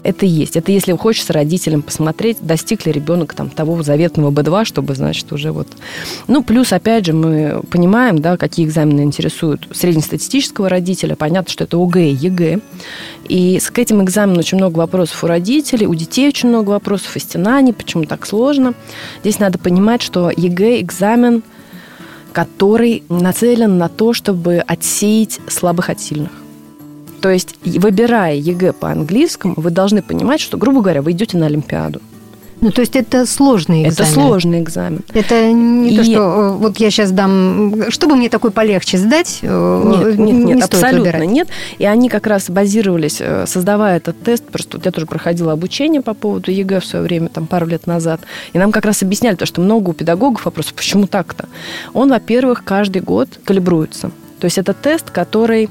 Это 0.03 0.27
есть. 0.27 0.57
Это 0.57 0.73
если 0.73 0.93
хочется 0.97 1.33
родителям 1.33 1.83
посмотреть, 1.83 2.39
достиг 2.41 2.87
ли 2.87 2.93
ребенок 2.93 3.35
там 3.35 3.49
того 3.49 3.83
заветного 3.83 4.33
B2, 4.33 4.65
чтобы, 4.65 4.95
значит, 4.95 5.33
уже 5.33 5.53
вот... 5.53 5.69
Ну, 6.27 6.43
плюс, 6.43 6.73
опять 6.73 7.07
же, 7.07 7.13
мы 7.13 7.63
понимаем, 7.71 8.19
да, 8.19 8.37
какие 8.37 8.67
экзамены 8.67 9.03
интересуют 9.03 9.69
среднестатистического 9.73 10.69
родителя. 10.69 11.15
Понятно, 11.15 11.53
что 11.53 11.65
это 11.65 11.77
ОГЭ 11.77 12.11
и 12.11 12.15
ЕГЭ. 12.15 12.61
И 13.29 13.61
к 13.61 13.79
этим 13.79 14.03
экзаменам 14.03 14.39
очень 14.39 14.59
много 14.59 14.79
вопросов 14.79 15.23
у 15.23 15.29
родителей, 15.29 15.87
у 15.87 15.95
детей 15.95 16.29
очень 16.29 16.49
много 16.49 16.71
вопросов, 16.71 17.17
и 17.17 17.21
стенаний, 17.21 17.73
почему 17.73 18.05
так 18.05 18.27
сложно. 18.27 18.75
Здесь 19.21 19.39
надо 19.39 19.59
понимать, 19.59 20.03
что 20.03 20.31
ЕГЭ 20.31 20.81
экзамен, 20.81 21.45
который 22.33 23.05
нацелен 23.09 23.79
на 23.79 23.89
то, 23.89 24.13
чтобы 24.13 24.57
отсеять 24.59 25.39
слабых 25.49 25.91
от 25.91 26.01
сильных. 26.01 26.42
То 27.23 27.31
есть, 27.31 27.55
выбирая 27.65 28.35
ЕГЭ 28.35 28.73
по 28.73 28.91
английскому, 28.91 29.55
вы 29.57 29.71
должны 29.71 30.03
понимать, 30.03 30.41
что, 30.41 30.59
грубо 30.59 30.81
говоря, 30.81 31.03
вы 31.03 31.13
идете 31.13 31.39
на 31.39 31.47
Олимпиаду. 31.47 32.01
Ну, 32.61 32.71
то 32.71 32.81
есть 32.81 32.95
это 32.95 33.27
сложный 33.27 33.89
экзамен. 33.89 33.93
Это 33.93 34.13
сложный 34.13 34.61
экзамен. 34.61 35.01
Это 35.13 35.51
не 35.51 35.95
и... 35.95 35.97
то, 35.97 36.05
что 36.05 36.21
э, 36.21 36.51
вот 36.53 36.77
я 36.79 36.91
сейчас 36.91 37.11
дам... 37.11 37.91
Чтобы 37.91 38.15
мне 38.15 38.29
такой 38.29 38.53
полегче 38.53 38.99
сдать, 38.99 39.41
э, 39.43 39.83
нет, 39.85 40.19
нет, 40.19 40.35
нет, 40.35 40.57
не 40.57 40.63
абсолютно 40.63 41.13
выбирать. 41.13 41.29
нет. 41.29 41.49
И 41.79 41.85
они 41.85 42.09
как 42.09 42.27
раз 42.29 42.51
базировались, 42.51 43.19
э, 43.21 43.47
создавая 43.49 43.97
этот 43.97 44.21
тест, 44.23 44.45
просто 44.45 44.81
я 44.85 44.93
тоже 44.93 45.07
проходила 45.07 45.53
обучение 45.53 46.03
по 46.03 46.15
поводу 46.15 46.53
ЕГЭ 46.53 46.79
в 46.79 46.85
свое 46.85 47.05
время, 47.05 47.29
там, 47.31 47.49
пару 47.49 47.67
лет 47.67 47.89
назад, 47.89 48.21
и 48.53 48.59
нам 48.59 48.71
как 48.71 48.85
раз 48.85 49.03
объясняли 49.03 49.35
то, 49.35 49.47
что 49.47 49.61
много 49.61 49.91
у 49.91 49.93
педагогов 49.93 50.45
вопросов, 50.45 50.75
почему 50.75 51.09
так-то? 51.09 51.49
Он, 51.95 52.11
во-первых, 52.11 52.63
каждый 52.63 53.03
год 53.03 53.29
калибруется. 53.45 54.13
То 54.39 54.45
есть 54.47 54.59
это 54.59 54.73
тест, 54.73 55.11
который 55.11 55.69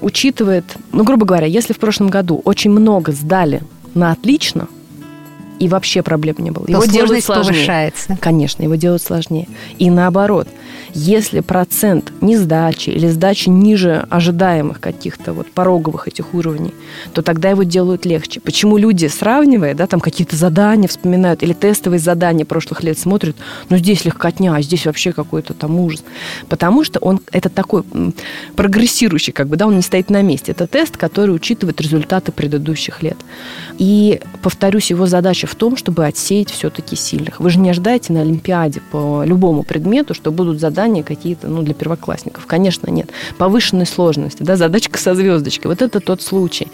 учитывает, 0.00 0.64
ну, 0.92 1.04
грубо 1.04 1.26
говоря, 1.26 1.46
если 1.46 1.72
в 1.72 1.78
прошлом 1.78 2.08
году 2.08 2.40
очень 2.44 2.70
много 2.70 3.12
сдали 3.12 3.62
на 3.94 4.12
отлично– 4.12 4.68
и 5.58 5.68
вообще 5.68 6.02
проблем 6.02 6.36
не 6.38 6.50
было. 6.50 6.66
Его 6.66 6.84
делают 6.84 7.24
сложнее. 7.24 7.54
повышается. 7.54 8.16
Конечно, 8.20 8.62
его 8.62 8.76
делают 8.76 9.02
сложнее. 9.02 9.48
И 9.78 9.90
наоборот, 9.90 10.48
если 10.94 11.40
процент 11.40 12.12
несдачи 12.20 12.90
или 12.90 13.08
сдачи 13.08 13.48
ниже 13.48 14.06
ожидаемых 14.10 14.80
каких-то 14.80 15.32
вот 15.32 15.50
пороговых 15.50 16.08
этих 16.08 16.34
уровней, 16.34 16.74
то 17.12 17.22
тогда 17.22 17.50
его 17.50 17.62
делают 17.62 18.06
легче. 18.06 18.40
Почему 18.40 18.76
люди, 18.76 19.06
сравнивая, 19.06 19.74
да, 19.74 19.86
там 19.86 20.00
какие-то 20.00 20.36
задания 20.36 20.88
вспоминают 20.88 21.42
или 21.42 21.52
тестовые 21.52 21.98
задания 21.98 22.44
прошлых 22.44 22.82
лет 22.82 22.98
смотрят, 22.98 23.36
ну 23.68 23.76
здесь 23.76 24.04
легкотня, 24.04 24.54
а 24.54 24.62
здесь 24.62 24.86
вообще 24.86 25.12
какой-то 25.12 25.54
там 25.54 25.78
ужас. 25.78 26.04
Потому 26.48 26.84
что 26.84 26.98
он, 27.00 27.20
это 27.32 27.48
такой 27.48 27.84
прогрессирующий, 28.56 29.32
как 29.32 29.48
бы, 29.48 29.56
да, 29.56 29.66
он 29.66 29.76
не 29.76 29.82
стоит 29.82 30.10
на 30.10 30.22
месте. 30.22 30.52
Это 30.52 30.66
тест, 30.66 30.96
который 30.96 31.34
учитывает 31.34 31.80
результаты 31.80 32.32
предыдущих 32.32 33.02
лет. 33.02 33.16
И, 33.78 34.20
повторюсь, 34.42 34.90
его 34.90 35.06
задача 35.06 35.46
в 35.48 35.54
том, 35.54 35.76
чтобы 35.76 36.06
отсеять 36.06 36.50
все-таки 36.50 36.94
сильных. 36.96 37.40
Вы 37.40 37.50
же 37.50 37.58
не 37.58 37.70
ожидаете 37.70 38.12
на 38.12 38.20
Олимпиаде 38.20 38.80
по 38.90 39.24
любому 39.24 39.62
предмету, 39.62 40.14
что 40.14 40.30
будут 40.30 40.60
задания 40.60 41.02
какие-то 41.02 41.48
ну, 41.48 41.62
для 41.62 41.74
первоклассников. 41.74 42.46
Конечно, 42.46 42.90
нет. 42.90 43.10
Повышенной 43.38 43.86
сложности, 43.86 44.42
да, 44.42 44.56
задачка 44.56 44.98
со 44.98 45.14
звездочкой. 45.14 45.70
Вот 45.70 45.82
это 45.82 46.00
тот 46.00 46.22
случай. 46.22 46.68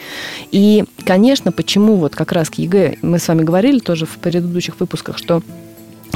И, 0.50 0.84
конечно, 1.04 1.52
почему 1.52 1.96
вот 1.96 2.14
как 2.14 2.32
раз 2.32 2.50
к 2.50 2.54
ЕГЭ, 2.54 2.98
мы 3.02 3.18
с 3.18 3.28
вами 3.28 3.42
говорили 3.42 3.78
тоже 3.78 4.06
в 4.06 4.18
предыдущих 4.18 4.80
выпусках, 4.80 5.18
что 5.18 5.42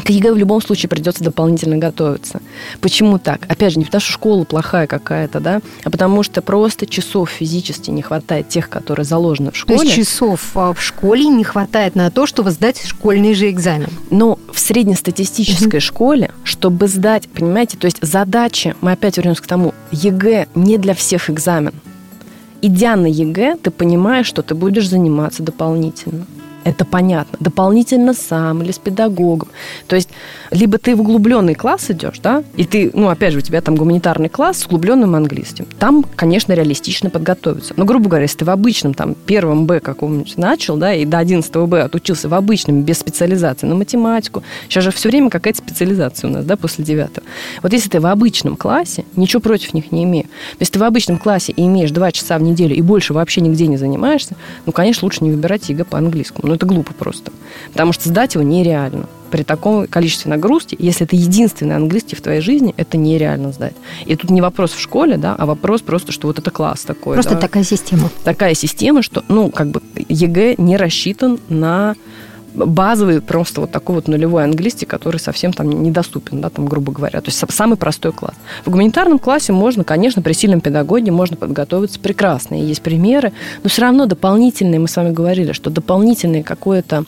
к 0.00 0.10
ЕГЭ 0.10 0.32
в 0.32 0.36
любом 0.36 0.60
случае 0.60 0.88
придется 0.88 1.24
дополнительно 1.24 1.76
готовиться. 1.76 2.40
Почему 2.80 3.18
так? 3.18 3.40
Опять 3.48 3.72
же, 3.72 3.78
не 3.78 3.84
потому 3.84 4.00
что 4.00 4.12
школа 4.12 4.44
плохая 4.44 4.86
какая-то, 4.86 5.40
да, 5.40 5.60
а 5.84 5.90
потому 5.90 6.22
что 6.22 6.42
просто 6.42 6.86
часов 6.86 7.30
физически 7.30 7.90
не 7.90 8.02
хватает 8.02 8.48
тех, 8.48 8.68
которые 8.68 9.04
заложены 9.04 9.50
в 9.50 9.56
школе. 9.56 9.78
То 9.78 9.84
есть 9.84 9.96
часов 9.96 10.50
а, 10.54 10.72
в 10.72 10.82
школе 10.82 11.26
не 11.26 11.44
хватает 11.44 11.94
на 11.94 12.10
то, 12.10 12.26
чтобы 12.26 12.50
сдать 12.50 12.82
школьный 12.84 13.34
же 13.34 13.50
экзамен? 13.50 13.88
Но 14.10 14.38
в 14.52 14.58
среднестатистической 14.58 15.80
школе, 15.80 16.30
чтобы 16.44 16.88
сдать, 16.88 17.28
понимаете, 17.28 17.76
то 17.76 17.86
есть 17.86 17.98
задачи, 18.02 18.74
мы 18.80 18.92
опять 18.92 19.16
вернемся 19.16 19.42
к 19.42 19.46
тому, 19.46 19.74
ЕГЭ 19.90 20.48
не 20.54 20.78
для 20.78 20.94
всех 20.94 21.30
экзамен. 21.30 21.74
Идя 22.60 22.96
на 22.96 23.06
ЕГЭ, 23.06 23.56
ты 23.62 23.70
понимаешь, 23.70 24.26
что 24.26 24.42
ты 24.42 24.54
будешь 24.54 24.88
заниматься 24.88 25.42
дополнительно 25.42 26.26
это 26.68 26.84
понятно. 26.84 27.38
Дополнительно 27.40 28.12
сам 28.12 28.62
или 28.62 28.72
с 28.72 28.78
педагогом. 28.78 29.48
То 29.86 29.96
есть, 29.96 30.10
либо 30.50 30.78
ты 30.78 30.94
в 30.94 31.00
углубленный 31.00 31.54
класс 31.54 31.90
идешь, 31.90 32.18
да, 32.20 32.42
и 32.56 32.64
ты, 32.64 32.90
ну, 32.94 33.08
опять 33.08 33.32
же, 33.32 33.38
у 33.38 33.42
тебя 33.42 33.60
там 33.60 33.76
гуманитарный 33.76 34.28
класс 34.28 34.58
с 34.58 34.66
углубленным 34.66 35.14
английским. 35.14 35.66
Там, 35.78 36.04
конечно, 36.16 36.52
реалистично 36.52 37.10
подготовиться. 37.10 37.74
Но, 37.76 37.84
грубо 37.84 38.08
говоря, 38.08 38.24
если 38.24 38.38
ты 38.38 38.44
в 38.44 38.50
обычном, 38.50 38.94
там, 38.94 39.14
первом 39.14 39.66
Б 39.66 39.80
каком-нибудь 39.80 40.36
начал, 40.36 40.76
да, 40.76 40.94
и 40.94 41.04
до 41.04 41.18
11 41.18 41.54
Б 41.56 41.82
отучился 41.82 42.28
в 42.28 42.34
обычном, 42.34 42.82
без 42.82 42.98
специализации 42.98 43.66
на 43.66 43.74
математику, 43.74 44.42
сейчас 44.68 44.84
же 44.84 44.90
все 44.90 45.08
время 45.08 45.30
какая-то 45.30 45.58
специализация 45.58 46.28
у 46.28 46.32
нас, 46.32 46.44
да, 46.44 46.56
после 46.56 46.84
9 46.84 47.10
Вот 47.62 47.72
если 47.72 47.88
ты 47.88 48.00
в 48.00 48.06
обычном 48.06 48.56
классе, 48.56 49.04
ничего 49.16 49.40
против 49.40 49.74
них 49.74 49.92
не 49.92 50.04
имею. 50.04 50.26
Если 50.60 50.74
ты 50.74 50.78
в 50.78 50.84
обычном 50.84 51.18
классе 51.18 51.52
и 51.52 51.64
имеешь 51.64 51.90
2 51.90 52.12
часа 52.12 52.38
в 52.38 52.42
неделю 52.42 52.74
и 52.74 52.82
больше 52.82 53.14
вообще 53.14 53.40
нигде 53.40 53.66
не 53.66 53.76
занимаешься, 53.76 54.36
ну, 54.66 54.72
конечно, 54.72 55.06
лучше 55.06 55.24
не 55.24 55.30
выбирать 55.30 55.68
ЕГЭ 55.68 55.84
по 55.84 55.98
английскому. 55.98 56.48
Ну, 56.48 56.57
это 56.58 56.66
глупо 56.66 56.92
просто. 56.92 57.32
Потому 57.72 57.92
что 57.92 58.08
сдать 58.08 58.34
его 58.34 58.44
нереально. 58.44 59.06
При 59.30 59.42
таком 59.42 59.86
количестве 59.86 60.30
нагрузки, 60.30 60.74
если 60.78 61.04
это 61.04 61.14
единственный 61.14 61.76
английский 61.76 62.16
в 62.16 62.22
твоей 62.22 62.40
жизни, 62.40 62.74
это 62.76 62.96
нереально 62.96 63.52
сдать. 63.52 63.74
И 64.06 64.16
тут 64.16 64.30
не 64.30 64.40
вопрос 64.40 64.72
в 64.72 64.80
школе, 64.80 65.18
да, 65.18 65.34
а 65.36 65.46
вопрос 65.46 65.82
просто, 65.82 66.12
что 66.12 66.28
вот 66.28 66.38
это 66.38 66.50
класс 66.50 66.82
такой. 66.82 67.14
Просто 67.14 67.34
да. 67.34 67.40
такая 67.40 67.62
система. 67.62 68.10
Такая 68.24 68.54
система, 68.54 69.02
что, 69.02 69.22
ну, 69.28 69.50
как 69.50 69.68
бы 69.68 69.82
ЕГЭ 70.08 70.54
не 70.58 70.76
рассчитан 70.76 71.38
на 71.48 71.94
базовый 72.66 73.20
просто 73.20 73.60
вот 73.62 73.70
такой 73.70 73.96
вот 73.96 74.08
нулевой 74.08 74.44
английский, 74.44 74.86
который 74.86 75.18
совсем 75.18 75.52
там 75.52 75.82
недоступен, 75.82 76.40
да, 76.40 76.50
там, 76.50 76.66
грубо 76.66 76.92
говоря. 76.92 77.20
То 77.20 77.30
есть 77.30 77.42
самый 77.50 77.76
простой 77.76 78.12
класс. 78.12 78.34
В 78.64 78.70
гуманитарном 78.70 79.18
классе 79.18 79.52
можно, 79.52 79.84
конечно, 79.84 80.22
при 80.22 80.32
сильном 80.32 80.60
педагоге 80.60 81.12
можно 81.12 81.36
подготовиться 81.36 82.00
прекрасно. 82.00 82.60
И 82.60 82.64
есть 82.64 82.82
примеры, 82.82 83.32
но 83.62 83.68
все 83.68 83.82
равно 83.82 84.06
дополнительные, 84.06 84.80
мы 84.80 84.88
с 84.88 84.96
вами 84.96 85.12
говорили, 85.12 85.52
что 85.52 85.70
дополнительное 85.70 86.42
какое-то 86.42 87.04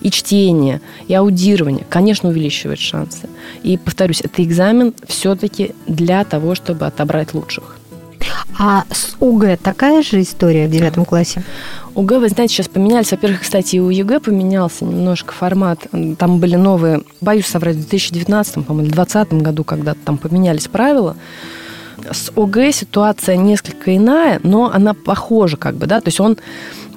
и 0.00 0.10
чтение, 0.10 0.80
и 1.08 1.14
аудирование, 1.14 1.86
конечно, 1.88 2.28
увеличивает 2.28 2.78
шансы. 2.78 3.28
И, 3.62 3.78
повторюсь, 3.78 4.20
это 4.20 4.42
экзамен 4.42 4.92
все-таки 5.06 5.74
для 5.86 6.24
того, 6.24 6.54
чтобы 6.54 6.86
отобрать 6.86 7.32
лучших. 7.34 7.78
А 8.58 8.84
с 8.90 9.16
ОГЭ 9.20 9.58
такая 9.62 10.02
же 10.02 10.20
история 10.20 10.66
в 10.66 10.70
девятом 10.70 11.04
классе? 11.04 11.42
ОГЭ, 11.94 12.12
вы 12.12 12.28
знаете, 12.28 12.54
сейчас 12.54 12.68
поменялись. 12.68 13.10
Во-первых, 13.10 13.42
кстати, 13.42 13.76
и 13.76 13.80
у 13.80 13.90
ЕГЭ 13.90 14.20
поменялся 14.20 14.84
немножко 14.84 15.32
формат. 15.32 15.86
Там 16.18 16.40
были 16.40 16.56
новые, 16.56 17.02
боюсь 17.20 17.46
соврать, 17.46 17.76
в 17.76 17.80
2019, 17.80 18.66
по-моему, 18.66 18.88
в 18.88 18.92
2020 18.92 19.32
году 19.42 19.64
когда-то 19.64 20.00
там 20.04 20.18
поменялись 20.18 20.68
правила. 20.68 21.16
С 22.10 22.32
ОГЭ 22.36 22.72
ситуация 22.72 23.36
несколько 23.36 23.96
иная, 23.96 24.40
но 24.42 24.70
она 24.72 24.94
похожа 24.94 25.56
как 25.56 25.76
бы, 25.76 25.86
да, 25.86 26.00
то 26.00 26.08
есть 26.08 26.20
он 26.20 26.36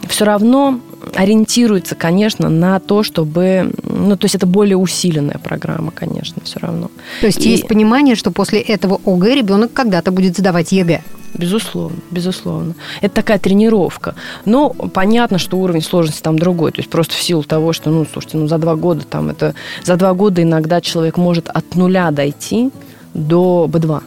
все 0.08 0.26
равно 0.26 0.80
ориентируется, 1.16 1.96
конечно, 1.96 2.50
на 2.50 2.80
то, 2.80 3.04
чтобы... 3.04 3.72
Ну, 3.84 4.16
то 4.18 4.26
есть 4.26 4.36
это 4.36 4.46
более 4.46 4.78
усиленная 4.78 5.40
программа, 5.44 5.92
конечно, 5.92 6.42
все 6.44 6.60
равно. 6.60 6.90
То 7.22 7.28
есть 7.28 7.46
и... 7.46 7.50
есть 7.50 7.68
понимание, 7.68 8.16
что 8.16 8.32
после 8.32 8.60
этого 8.60 9.00
ОГЭ 9.06 9.36
ребенок 9.36 9.74
когда-то 9.74 10.12
будет 10.12 10.38
сдавать 10.38 10.72
ЕГЭ? 10.72 11.02
Безусловно, 11.34 11.98
безусловно. 12.10 12.74
Это 13.02 13.16
такая 13.16 13.38
тренировка. 13.38 14.16
Но 14.46 14.70
понятно, 14.70 15.38
что 15.38 15.58
уровень 15.58 15.84
сложности 15.84 16.22
там 16.22 16.40
другой. 16.40 16.72
То 16.72 16.80
есть 16.80 16.90
просто 16.90 17.14
в 17.14 17.22
силу 17.22 17.44
того, 17.44 17.74
что, 17.74 17.92
ну, 17.92 18.06
слушайте, 18.12 18.38
ну, 18.38 18.48
за 18.48 18.58
два 18.58 18.76
года 18.76 19.06
там 19.06 19.30
это... 19.30 19.54
За 19.84 19.98
два 19.98 20.14
года 20.14 20.42
иногда 20.42 20.82
человек 20.82 21.18
может 21.18 21.50
от 21.50 21.76
нуля 21.76 22.10
дойти 22.12 22.72
до 23.14 23.70
B2. 23.72 24.02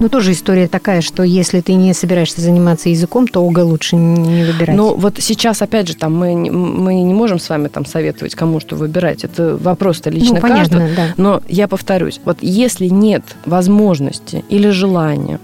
Ну, 0.00 0.08
тоже 0.08 0.32
история 0.32 0.68
такая, 0.68 1.00
что 1.00 1.22
если 1.22 1.60
ты 1.60 1.74
не 1.74 1.94
собираешься 1.94 2.40
заниматься 2.40 2.88
языком, 2.88 3.28
то 3.28 3.46
ОГЭ 3.46 3.62
лучше 3.62 3.96
не 3.96 4.44
выбирать. 4.44 4.76
Ну, 4.76 4.94
вот 4.94 5.16
сейчас, 5.18 5.62
опять 5.62 5.88
же, 5.88 5.94
там 5.94 6.16
мы, 6.16 6.34
мы 6.50 6.94
не 6.94 7.14
можем 7.14 7.38
с 7.38 7.48
вами 7.48 7.68
там 7.68 7.86
советовать, 7.86 8.34
кому 8.34 8.60
что 8.60 8.76
выбирать. 8.76 9.24
Это 9.24 9.56
вопрос-то 9.56 10.10
лично 10.10 10.36
ну, 10.36 10.40
понятно, 10.40 10.78
каждого. 10.80 10.96
Да. 10.96 11.14
Но 11.16 11.42
я 11.48 11.68
повторюсь, 11.68 12.20
вот 12.24 12.38
если 12.40 12.86
нет 12.86 13.22
возможности 13.46 14.44
или 14.48 14.70
желания 14.70 15.38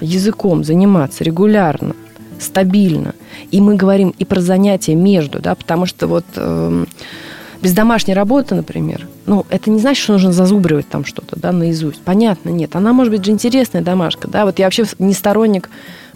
языком 0.00 0.64
заниматься 0.64 1.24
регулярно, 1.24 1.94
стабильно, 2.38 3.14
и 3.50 3.60
мы 3.60 3.76
говорим 3.76 4.14
и 4.18 4.24
про 4.24 4.40
занятия 4.40 4.94
между, 4.94 5.40
да, 5.40 5.54
потому 5.54 5.84
что 5.84 6.06
вот 6.06 6.24
э, 6.36 6.84
без 7.62 7.72
домашней 7.72 8.14
работы, 8.14 8.54
например, 8.54 9.06
ну, 9.26 9.44
это 9.50 9.70
не 9.70 9.78
значит, 9.78 10.02
что 10.02 10.14
нужно 10.14 10.32
зазубривать 10.32 10.88
там 10.88 11.04
что-то, 11.04 11.38
да, 11.38 11.52
наизусть. 11.52 12.00
Понятно, 12.00 12.48
нет. 12.48 12.74
Она 12.74 12.92
может 12.92 13.12
быть 13.12 13.24
же 13.24 13.30
интересная 13.30 13.82
домашка, 13.82 14.28
да. 14.28 14.44
Вот 14.46 14.58
я 14.58 14.66
вообще 14.66 14.84
не 14.98 15.12
сторонник 15.12 15.68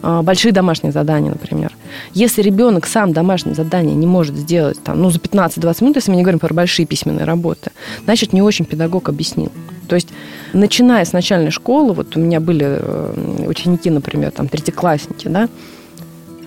э, 0.02 0.22
больших 0.22 0.54
домашних 0.54 0.92
заданий, 0.92 1.28
например. 1.28 1.72
Если 2.14 2.40
ребенок 2.40 2.86
сам 2.86 3.12
домашнее 3.12 3.54
задание 3.54 3.94
не 3.94 4.06
может 4.06 4.36
сделать 4.36 4.82
там, 4.82 5.02
ну, 5.02 5.10
за 5.10 5.18
15-20 5.18 5.84
минут, 5.84 5.96
если 5.96 6.10
мы 6.10 6.16
не 6.16 6.22
говорим 6.22 6.40
про 6.40 6.54
большие 6.54 6.86
письменные 6.86 7.24
работы, 7.24 7.72
значит, 8.04 8.32
не 8.32 8.40
очень 8.40 8.64
педагог 8.64 9.10
объяснил. 9.10 9.52
То 9.86 9.96
есть, 9.96 10.08
начиная 10.54 11.04
с 11.04 11.12
начальной 11.12 11.50
школы, 11.50 11.92
вот 11.92 12.16
у 12.16 12.20
меня 12.20 12.40
были 12.40 12.66
э, 12.66 13.44
ученики, 13.46 13.90
например, 13.90 14.30
там, 14.30 14.48
третьеклассники, 14.48 15.28
да, 15.28 15.48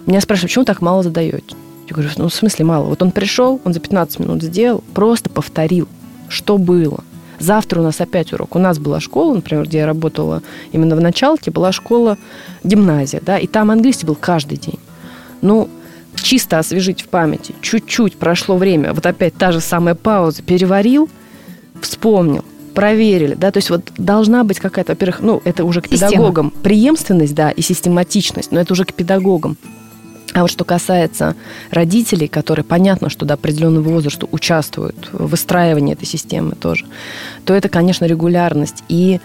меня 0.08 0.22
спрашивают, 0.22 0.50
почему 0.51 0.66
так 0.66 0.82
мало 0.82 1.04
задаете? 1.04 1.56
Я 1.88 1.94
говорю, 1.94 2.10
ну, 2.17 2.27
в 2.27 2.34
смысле 2.34 2.65
мало? 2.65 2.86
Вот 2.86 3.01
он 3.01 3.12
пришел, 3.12 3.62
он 3.63 3.74
за 3.74 3.79
15 3.79 4.20
минут 4.20 4.44
сделал, 4.44 4.84
просто 4.94 5.29
повторил, 5.29 5.88
что 6.27 6.58
было. 6.58 7.03
Завтра 7.39 7.79
у 7.79 7.84
нас 7.84 8.01
опять 8.01 8.34
урок. 8.34 8.56
У 8.56 8.60
нас 8.60 8.79
была 8.79 9.00
школа, 9.00 9.36
например, 9.36 9.65
где 9.65 9.79
я 9.79 9.86
работала 9.86 10.41
именно 10.72 10.96
в 10.96 11.01
началке, 11.01 11.51
была 11.51 11.72
школа, 11.72 12.17
гимназия, 12.63 13.22
да, 13.24 13.38
и 13.38 13.48
там 13.48 13.72
английский 13.72 14.06
был 14.06 14.15
каждый 14.15 14.58
день. 14.58 14.79
Ну, 15.41 15.70
чисто 16.15 16.60
освежить 16.60 17.01
в 17.01 17.08
памяти. 17.08 17.56
Чуть-чуть 17.62 18.15
прошло 18.17 18.58
время, 18.58 18.94
вот 18.94 19.06
опять 19.06 19.36
та 19.36 19.51
же 19.51 19.62
самая 19.62 19.96
пауза, 19.96 20.41
переварил, 20.41 21.10
вспомнил, 21.79 22.44
проверили, 22.74 23.36
да, 23.36 23.51
то 23.51 23.60
есть 23.60 23.70
вот 23.70 23.91
должна 23.98 24.44
быть 24.44 24.60
какая-то, 24.60 24.94
во-первых, 24.94 25.22
ну, 25.22 25.41
это 25.46 25.63
уже 25.63 25.82
к 25.82 25.88
Система. 25.88 26.12
педагогам, 26.12 26.51
преемственность, 26.63 27.36
да, 27.36 27.51
и 27.51 27.62
систематичность, 27.62 28.51
но 28.51 28.60
это 28.60 28.74
уже 28.74 28.84
к 28.84 28.94
педагогам. 28.94 29.58
А 30.38 30.41
вот 30.41 30.51
что 30.51 30.65
касается 30.65 31.36
родителей, 31.72 32.27
которые, 32.27 32.63
понятно, 32.63 33.10
что 33.10 33.25
до 33.25 33.34
определенного 33.34 33.89
возраста 33.89 34.27
участвуют 34.32 35.10
в 35.12 35.29
выстраивании 35.29 35.94
этой 35.94 36.06
системы 36.06 36.51
тоже, 36.51 36.86
то 37.44 37.56
это, 37.56 37.70
конечно, 37.70 38.06
регулярность 38.06 38.84
и 38.88 39.20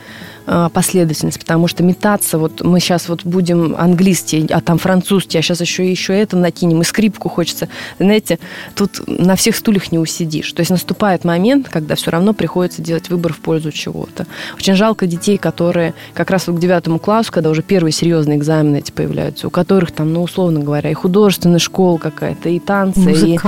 а, 0.44 0.68
последовательность, 0.70 1.38
потому 1.38 1.68
что 1.68 1.84
метаться, 1.84 2.36
вот 2.36 2.62
мы 2.62 2.80
сейчас 2.80 3.08
вот 3.08 3.24
будем 3.24 3.76
английский, 3.76 4.46
а 4.50 4.60
там 4.60 4.78
французский, 4.78 5.38
а 5.38 5.42
сейчас 5.42 5.60
еще 5.60 5.88
еще 5.88 6.18
это 6.18 6.36
накинем, 6.36 6.80
и 6.80 6.84
скрипку 6.84 7.28
хочется. 7.28 7.68
Знаете, 7.98 8.38
тут 8.74 9.02
на 9.06 9.36
всех 9.36 9.54
стульях 9.54 9.92
не 9.92 9.98
усидишь. 9.98 10.52
То 10.52 10.60
есть 10.60 10.70
наступает 10.70 11.24
момент, 11.24 11.68
когда 11.68 11.94
все 11.94 12.10
равно 12.10 12.34
приходится 12.34 12.82
делать 12.82 13.08
выбор 13.08 13.32
в 13.32 13.38
пользу 13.38 13.70
чего-то. 13.70 14.26
Очень 14.56 14.74
жалко 14.74 15.06
детей, 15.06 15.38
которые 15.38 15.94
как 16.12 16.30
раз 16.30 16.48
вот 16.48 16.56
к 16.56 16.60
девятому 16.60 16.98
классу, 16.98 17.30
когда 17.30 17.50
уже 17.50 17.62
первые 17.62 17.92
серьезные 17.92 18.38
экзамены 18.38 18.78
эти 18.78 18.90
появляются, 18.90 19.46
у 19.46 19.50
которых 19.50 19.92
там, 19.92 20.12
ну, 20.12 20.22
условно 20.22 20.60
говоря, 20.60 20.90
и 20.90 20.94
художественная 21.02 21.58
школа 21.58 21.98
какая-то, 21.98 22.48
и 22.48 22.58
танцы, 22.58 23.12
и, 23.12 23.38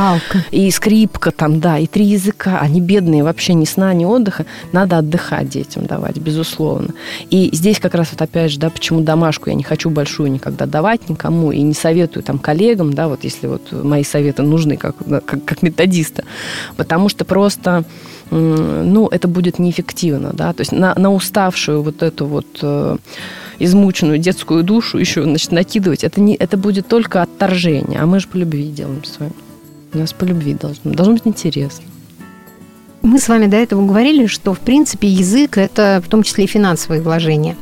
и 0.50 0.70
скрипка 0.70 1.30
там, 1.30 1.61
да, 1.61 1.78
и 1.78 1.87
три 1.87 2.04
языка. 2.04 2.58
Они 2.61 2.80
бедные, 2.80 3.25
вообще 3.25 3.54
ни 3.54 3.64
сна, 3.64 3.92
ни 3.94 4.04
отдыха. 4.04 4.46
Надо 4.73 4.99
отдыхать 4.99 5.49
детям 5.49 5.87
давать, 5.87 6.18
безусловно 6.18 6.34
безусловно. 6.34 6.88
И 7.30 7.50
здесь 7.52 7.78
как 7.78 7.94
раз 7.94 8.08
вот 8.12 8.23
опять 8.23 8.52
же, 8.52 8.58
да, 8.58 8.70
почему 8.70 9.00
домашку 9.00 9.50
я 9.50 9.56
не 9.56 9.62
хочу 9.62 9.90
большую 9.90 10.30
никогда 10.30 10.66
давать 10.66 11.08
никому 11.08 11.52
и 11.52 11.62
не 11.62 11.75
советую 11.75 12.23
там 12.23 12.38
коллегам, 12.38 12.92
да, 12.92 13.08
вот 13.08 13.25
если 13.25 13.46
вот 13.46 13.73
мои 13.73 14.04
советы 14.04 14.42
нужны 14.42 14.76
как, 14.76 14.96
как, 15.25 15.44
как 15.44 15.62
методиста, 15.62 16.25
потому 16.76 17.08
что 17.08 17.25
просто 17.25 17.84
ну, 18.30 19.08
это 19.08 19.28
будет 19.28 19.58
неэффективно, 19.58 20.32
да, 20.32 20.52
то 20.52 20.62
есть 20.62 20.73
на, 20.73 20.94
на 20.96 21.12
уставшую 21.12 21.82
вот 21.82 22.02
эту 22.02 22.26
вот 22.26 22.46
э, 22.62 22.96
измученную 23.58 24.18
детскую 24.18 24.62
душу 24.62 24.99
еще, 24.99 25.23
значит, 25.23 25.52
накидывать, 25.52 26.04
это, 26.04 26.20
не, 26.20 26.34
это 26.34 26.56
будет 26.56 26.88
только 26.88 27.23
отторжение, 27.23 28.00
а 28.00 28.06
мы 28.06 28.20
же 28.20 28.28
по 28.28 28.37
любви 28.37 28.68
делаем 28.68 29.04
с 29.04 29.18
вами. 29.18 29.32
У 29.92 29.99
нас 29.99 30.12
по 30.12 30.25
любви 30.25 30.54
должно, 30.54 30.92
должно 30.92 31.14
быть 31.14 31.26
интересно. 31.26 31.84
Мы 33.02 33.18
с 33.18 33.28
вами 33.28 33.46
до 33.46 33.56
этого 33.58 33.87
говорили, 33.87 34.26
что, 34.26 34.54
в 34.54 34.61
принципе, 34.61 35.06
язык– 35.08 35.58
это 35.58 36.02
в 36.04 36.08
том 36.08 36.23
числе 36.23 36.44
и 36.44 36.46
финансовые 36.46 37.02
вложения. 37.02 37.54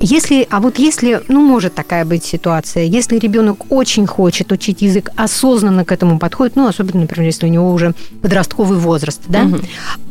Если, 0.00 0.46
а 0.50 0.60
вот 0.60 0.78
если, 0.78 1.22
ну, 1.28 1.40
может 1.40 1.74
такая 1.74 2.04
быть 2.04 2.24
ситуация, 2.24 2.84
если 2.84 3.18
ребенок 3.18 3.72
очень 3.72 4.06
хочет 4.06 4.52
учить 4.52 4.82
язык, 4.82 5.10
осознанно 5.16 5.84
к 5.84 5.92
этому 5.92 6.18
подходит, 6.18 6.56
ну, 6.56 6.66
особенно, 6.66 7.02
например, 7.02 7.26
если 7.26 7.46
у 7.46 7.50
него 7.50 7.72
уже 7.72 7.94
подростковый 8.20 8.78
возраст, 8.78 9.22
да, 9.26 9.44
угу. 9.44 9.56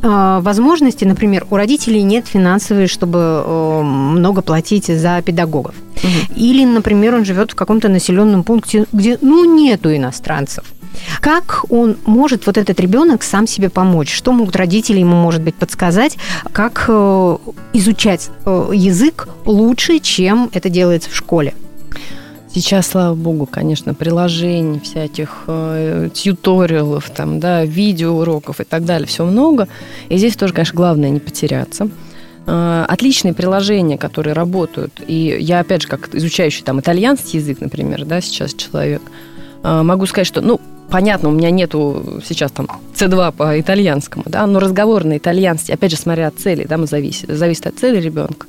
а, 0.02 0.42
возможности, 0.42 1.06
например, 1.06 1.46
у 1.50 1.56
родителей 1.56 2.02
нет 2.02 2.28
финансовой, 2.28 2.88
чтобы 2.88 3.20
э, 3.20 3.82
много 3.84 4.42
платить 4.42 4.88
за 4.88 5.22
педагогов. 5.22 5.76
Угу. 5.98 6.36
Или, 6.36 6.66
например, 6.66 7.16
он 7.16 7.26
живет 7.26 7.52
в 7.52 7.56
каком-то 7.56 7.88
населенном 7.88 8.44
пункте, 8.44 8.86
где, 8.92 9.18
ну, 9.22 9.46
нету 9.46 9.96
иностранцев. 9.96 10.66
Как 11.22 11.66
он 11.70 11.98
может, 12.06 12.46
вот 12.46 12.58
этот 12.58 12.80
ребенок, 12.80 13.24
сам 13.24 13.48
себе 13.48 13.70
помочь? 13.70 14.14
Что 14.14 14.32
могут 14.32 14.56
родители 14.56 15.00
ему, 15.00 15.16
может 15.16 15.42
быть, 15.42 15.56
подсказать? 15.56 16.18
Как 16.52 16.86
э, 16.88 17.38
изучать 17.74 18.30
э, 18.46 18.70
язык 18.74 19.28
лучше, 19.46 20.00
чем 20.00 20.50
это 20.54 20.70
делается 20.70 21.10
в 21.10 21.16
школе? 21.16 21.54
Сейчас, 22.56 22.88
слава 22.88 23.16
богу, 23.16 23.46
конечно, 23.46 23.94
приложений, 23.94 24.80
всяких 24.80 25.44
э, 25.48 26.10
тьюториалов, 26.14 27.10
там, 27.10 27.42
да, 27.42 27.66
видеоуроков 27.66 28.62
и 28.62 28.64
так 28.64 28.86
далее, 28.86 29.08
все 29.08 29.26
много. 29.26 29.68
И 30.08 30.18
здесь 30.18 30.38
тоже, 30.38 30.54
конечно, 30.54 30.74
главное 30.74 31.10
не 31.10 31.20
потеряться. 31.20 31.90
Э, 32.48 32.86
отличные 32.88 33.34
приложения, 33.34 33.98
которые 33.98 34.34
работают. 34.34 35.02
И 35.06 35.36
я, 35.38 35.60
опять 35.60 35.82
же, 35.82 35.88
как 35.90 36.16
изучающий 36.16 36.64
там 36.64 36.80
итальянский 36.80 37.40
язык, 37.40 37.60
например, 37.60 38.06
да, 38.06 38.22
сейчас 38.22 38.54
человек, 38.54 39.02
могу 39.66 40.06
сказать, 40.06 40.28
что, 40.28 40.42
ну, 40.42 40.60
понятно, 40.90 41.30
у 41.30 41.32
меня 41.32 41.50
нету 41.50 42.22
сейчас 42.26 42.52
там 42.52 42.68
C2 42.94 43.32
по 43.32 43.60
итальянскому, 43.60 44.24
да, 44.28 44.46
но 44.46 44.60
разговор 44.60 45.04
на 45.04 45.18
итальянский, 45.18 45.74
опять 45.74 45.92
же, 45.92 45.98
смотря 45.98 46.28
от 46.28 46.38
цели, 46.38 46.66
да, 46.70 46.78
мы 46.78 46.88
зависит, 46.88 47.30
зависит 47.30 47.68
от 47.68 47.78
цели 47.78 48.00
ребенка. 48.00 48.48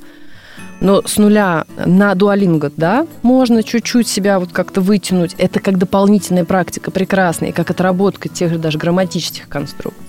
Но 0.81 1.01
с 1.07 1.17
нуля 1.17 1.65
на 1.87 2.15
дуалинго, 2.15 2.71
да, 2.77 3.07
можно 3.23 3.63
чуть-чуть 3.63 4.07
себя 4.07 4.39
вот 4.39 4.53
как-то 4.53 4.83
вытянуть. 4.83 5.35
Это 5.39 5.59
как 5.59 5.79
дополнительная 5.79 6.45
практика 6.45 6.91
прекрасная, 6.91 7.53
как 7.53 7.71
отработка 7.71 8.29
тех 8.29 8.53
же 8.53 8.59
даже 8.59 8.77
грамматических 8.77 9.49
конструкций. 9.49 10.05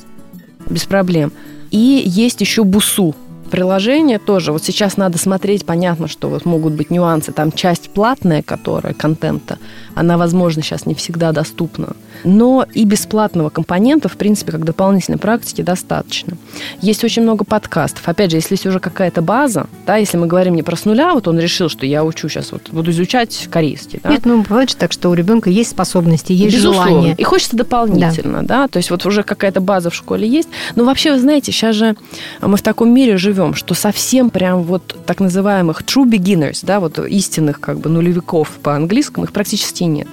Без 0.69 0.83
проблем. 0.83 1.31
И 1.71 2.03
есть 2.05 2.41
еще 2.41 2.65
бусу, 2.65 3.15
приложение 3.47 4.19
тоже. 4.19 4.51
Вот 4.51 4.63
сейчас 4.63 4.97
надо 4.97 5.17
смотреть, 5.17 5.65
понятно, 5.65 6.07
что 6.07 6.29
вот 6.29 6.45
могут 6.45 6.73
быть 6.73 6.89
нюансы. 6.89 7.31
Там 7.31 7.51
часть 7.51 7.89
платная, 7.89 8.41
которая 8.41 8.93
контента, 8.93 9.57
она, 9.95 10.17
возможно, 10.17 10.61
сейчас 10.61 10.85
не 10.85 10.95
всегда 10.95 11.31
доступна. 11.31 11.95
Но 12.23 12.65
и 12.73 12.83
бесплатного 12.83 13.49
компонента, 13.49 14.09
в 14.09 14.17
принципе, 14.17 14.51
как 14.51 14.65
дополнительной 14.65 15.19
практики 15.19 15.61
достаточно. 15.61 16.37
Есть 16.81 17.03
очень 17.03 17.21
много 17.23 17.45
подкастов. 17.45 18.07
Опять 18.07 18.31
же, 18.31 18.37
если 18.37 18.55
есть 18.55 18.65
уже 18.65 18.79
какая-то 18.79 19.21
база, 19.21 19.67
да, 19.85 19.97
если 19.97 20.17
мы 20.17 20.27
говорим 20.27 20.55
не 20.55 20.63
про 20.63 20.75
с 20.75 20.85
нуля, 20.85 21.13
вот 21.13 21.27
он 21.27 21.39
решил, 21.39 21.69
что 21.69 21.85
я 21.85 22.03
учу 22.03 22.29
сейчас, 22.29 22.51
вот 22.51 22.69
буду 22.71 22.91
изучать 22.91 23.47
корейский. 23.49 23.99
Да? 24.03 24.09
Нет, 24.09 24.25
ну 24.25 24.41
бывает 24.41 24.69
же 24.69 24.75
так, 24.75 24.91
что 24.91 25.09
у 25.09 25.13
ребенка 25.13 25.49
есть 25.49 25.71
способности, 25.71 26.33
есть 26.33 26.55
Безусловно. 26.55 26.89
желание. 26.89 27.15
И 27.17 27.23
хочется 27.23 27.55
дополнительно, 27.55 28.43
да. 28.43 28.63
да, 28.63 28.67
то 28.67 28.77
есть 28.77 28.91
вот 28.91 29.05
уже 29.05 29.23
какая-то 29.23 29.61
база 29.61 29.89
в 29.89 29.95
школе 29.95 30.27
есть. 30.27 30.49
Но 30.75 30.85
вообще, 30.85 31.13
вы 31.13 31.19
знаете, 31.19 31.51
сейчас 31.51 31.75
же 31.75 31.95
мы 32.41 32.57
в 32.57 32.61
таком 32.61 32.93
мире 32.93 33.17
живем, 33.17 33.36
что 33.53 33.73
совсем 33.73 34.29
прям 34.29 34.63
вот 34.63 34.95
так 35.05 35.19
называемых 35.19 35.81
true 35.81 36.09
beginners, 36.09 36.59
да, 36.63 36.79
вот 36.79 36.99
истинных 36.99 37.59
как 37.59 37.79
бы 37.79 37.89
нулевиков 37.89 38.49
по 38.61 38.75
английскому, 38.75 39.25
их 39.25 39.31
практически 39.31 39.83
нет. 39.83 40.07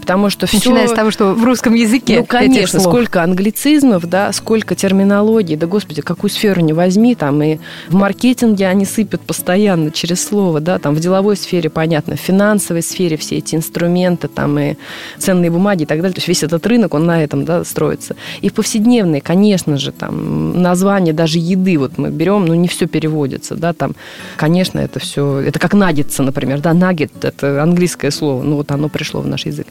Потому 0.00 0.30
что 0.30 0.46
все... 0.46 0.56
Начиная 0.56 0.88
с 0.88 0.92
того, 0.92 1.10
что 1.10 1.34
в 1.34 1.44
русском 1.44 1.74
языке 1.74 2.20
Ну, 2.20 2.26
конечно, 2.26 2.80
сколько 2.80 3.22
англицизмов, 3.22 4.06
да, 4.06 4.32
сколько 4.32 4.74
терминологий, 4.74 5.56
да, 5.56 5.66
господи, 5.66 6.02
какую 6.02 6.30
сферу 6.30 6.60
не 6.60 6.72
возьми, 6.72 7.14
там 7.14 7.42
и 7.42 7.58
в 7.88 7.94
маркетинге 7.94 8.66
они 8.66 8.84
сыпят 8.84 9.20
постоянно 9.20 9.90
через 9.90 10.24
слово, 10.24 10.60
да, 10.60 10.78
там 10.78 10.94
в 10.94 11.00
деловой 11.00 11.36
сфере, 11.36 11.70
понятно, 11.70 12.16
в 12.16 12.20
финансовой 12.20 12.82
сфере 12.82 13.16
все 13.16 13.36
эти 13.36 13.54
инструменты, 13.54 14.28
там 14.28 14.58
и 14.58 14.76
ценные 15.18 15.50
бумаги 15.50 15.82
и 15.82 15.86
так 15.86 15.98
далее, 15.98 16.14
то 16.14 16.18
есть 16.18 16.28
весь 16.28 16.42
этот 16.42 16.66
рынок, 16.66 16.94
он 16.94 17.06
на 17.06 17.22
этом, 17.22 17.44
да, 17.44 17.64
строится. 17.64 18.16
И 18.40 18.48
в 18.48 18.54
повседневной, 18.54 19.20
конечно 19.20 19.76
же, 19.78 19.92
там 19.92 20.62
название 20.62 21.12
даже 21.12 21.38
еды, 21.38 21.78
вот 21.78 21.98
мы 21.98 22.10
берем, 22.10 22.46
ну, 22.46 22.54
не 22.54 22.67
все 22.68 22.86
переводится, 22.86 23.54
да, 23.54 23.72
там, 23.72 23.94
конечно, 24.36 24.78
это 24.78 25.00
все, 25.00 25.38
это 25.40 25.58
как 25.58 25.74
наггетса, 25.74 26.22
например, 26.22 26.60
да, 26.60 26.74
наггет, 26.74 27.12
это 27.24 27.62
английское 27.62 28.10
слово, 28.10 28.42
ну, 28.42 28.56
вот 28.56 28.70
оно 28.70 28.88
пришло 28.88 29.20
в 29.20 29.26
наш 29.26 29.46
язык. 29.46 29.66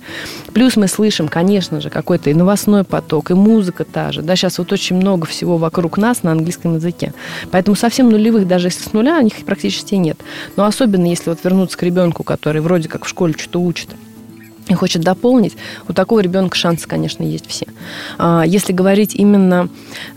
Плюс 0.54 0.76
мы 0.76 0.88
слышим, 0.88 1.28
конечно 1.28 1.82
же, 1.82 1.90
какой-то 1.90 2.30
и 2.30 2.34
новостной 2.34 2.84
поток, 2.84 3.32
и 3.32 3.34
музыка 3.34 3.84
та 3.86 4.12
же, 4.12 4.22
да, 4.22 4.36
сейчас 4.36 4.58
вот 4.58 4.72
очень 4.72 4.96
много 4.96 5.26
всего 5.26 5.58
вокруг 5.58 5.98
нас 5.98 6.24
на 6.24 6.32
английском 6.32 6.76
языке, 6.76 7.14
поэтому 7.52 7.76
совсем 7.76 8.10
нулевых, 8.10 8.48
даже 8.48 8.68
если 8.68 8.84
с 8.84 8.94
нуля, 8.94 9.20
у 9.20 9.22
них 9.22 9.34
практически 9.46 9.96
нет. 9.96 10.20
Но 10.56 10.66
особенно, 10.66 11.06
если 11.06 11.30
вот 11.30 11.40
вернуться 11.44 11.78
к 11.78 11.84
ребенку, 11.84 12.24
который 12.24 12.62
вроде 12.62 12.90
как 12.90 13.06
в 13.06 13.10
школе 13.10 13.34
что-то 13.38 13.60
учит, 13.60 13.90
и 14.68 14.74
хочет 14.74 15.02
дополнить, 15.02 15.56
у 15.88 15.94
такого 15.94 16.20
ребенка 16.20 16.56
шансы, 16.56 16.88
конечно, 16.88 17.24
есть 17.24 17.48
все. 17.48 17.68
А, 18.18 18.44
если 18.46 18.74
говорить 18.74 19.16
именно 19.16 19.70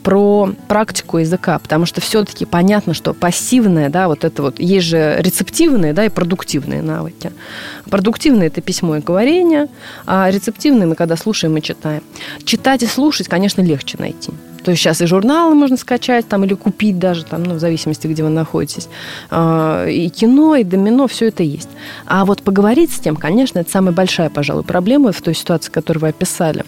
про 0.03 0.53
практику 0.69 1.19
языка, 1.19 1.59
потому 1.59 1.87
что 1.87 2.01
все-таки 2.01 2.45
понятно, 2.45 2.95
что 2.95 3.15
пассивное, 3.15 3.89
да, 3.89 4.09
вот 4.09 4.25
это 4.25 4.43
вот, 4.43 4.61
есть 4.61 4.87
же 4.87 5.17
рецептивные, 5.19 5.93
да, 5.93 6.05
и 6.05 6.09
продуктивные 6.09 6.83
навыки. 6.83 7.33
Продуктивные– 7.89 8.47
это 8.49 8.61
письмо 8.61 8.97
и 8.97 9.01
говорение, 9.01 9.69
а 10.07 10.31
рецептивные 10.31 10.87
мы 10.87 10.95
когда 10.95 11.17
слушаем 11.17 11.57
и 11.57 11.63
читаем. 11.63 12.03
Читать 12.45 12.83
и 12.83 12.87
слушать, 12.87 13.29
конечно, 13.29 13.61
легче 13.61 13.97
найти. 13.99 14.33
То 14.63 14.73
есть 14.73 14.83
сейчас 14.83 15.01
и 15.01 15.07
журналы 15.07 15.55
можно 15.55 15.77
скачать 15.77 16.29
там 16.29 16.45
или 16.45 16.55
купить 16.55 16.99
даже, 16.99 17.25
там, 17.25 17.43
ну, 17.43 17.55
в 17.55 17.61
зависимости, 17.61 18.07
где 18.07 18.23
вы 18.23 18.29
находитесь. 18.29 18.89
А, 19.31 19.87
и 19.87 20.09
кино, 20.09 20.57
и 20.57 20.65
домино, 20.65 21.07
все 21.07 21.29
это 21.29 21.43
есть. 21.43 21.69
А 22.07 22.25
вот 22.25 22.43
поговорить 22.43 22.93
с 22.93 22.99
тем, 22.99 23.17
конечно, 23.17 23.61
это 23.61 23.71
самая 23.71 23.93
большая, 23.93 24.29
пожалуй, 24.40 24.62
проблема 24.62 25.12
в 25.12 25.20
той 25.20 25.35
ситуации, 25.35 25.70
которую 25.70 26.00
вы 26.00 26.09
описали. 26.09 26.64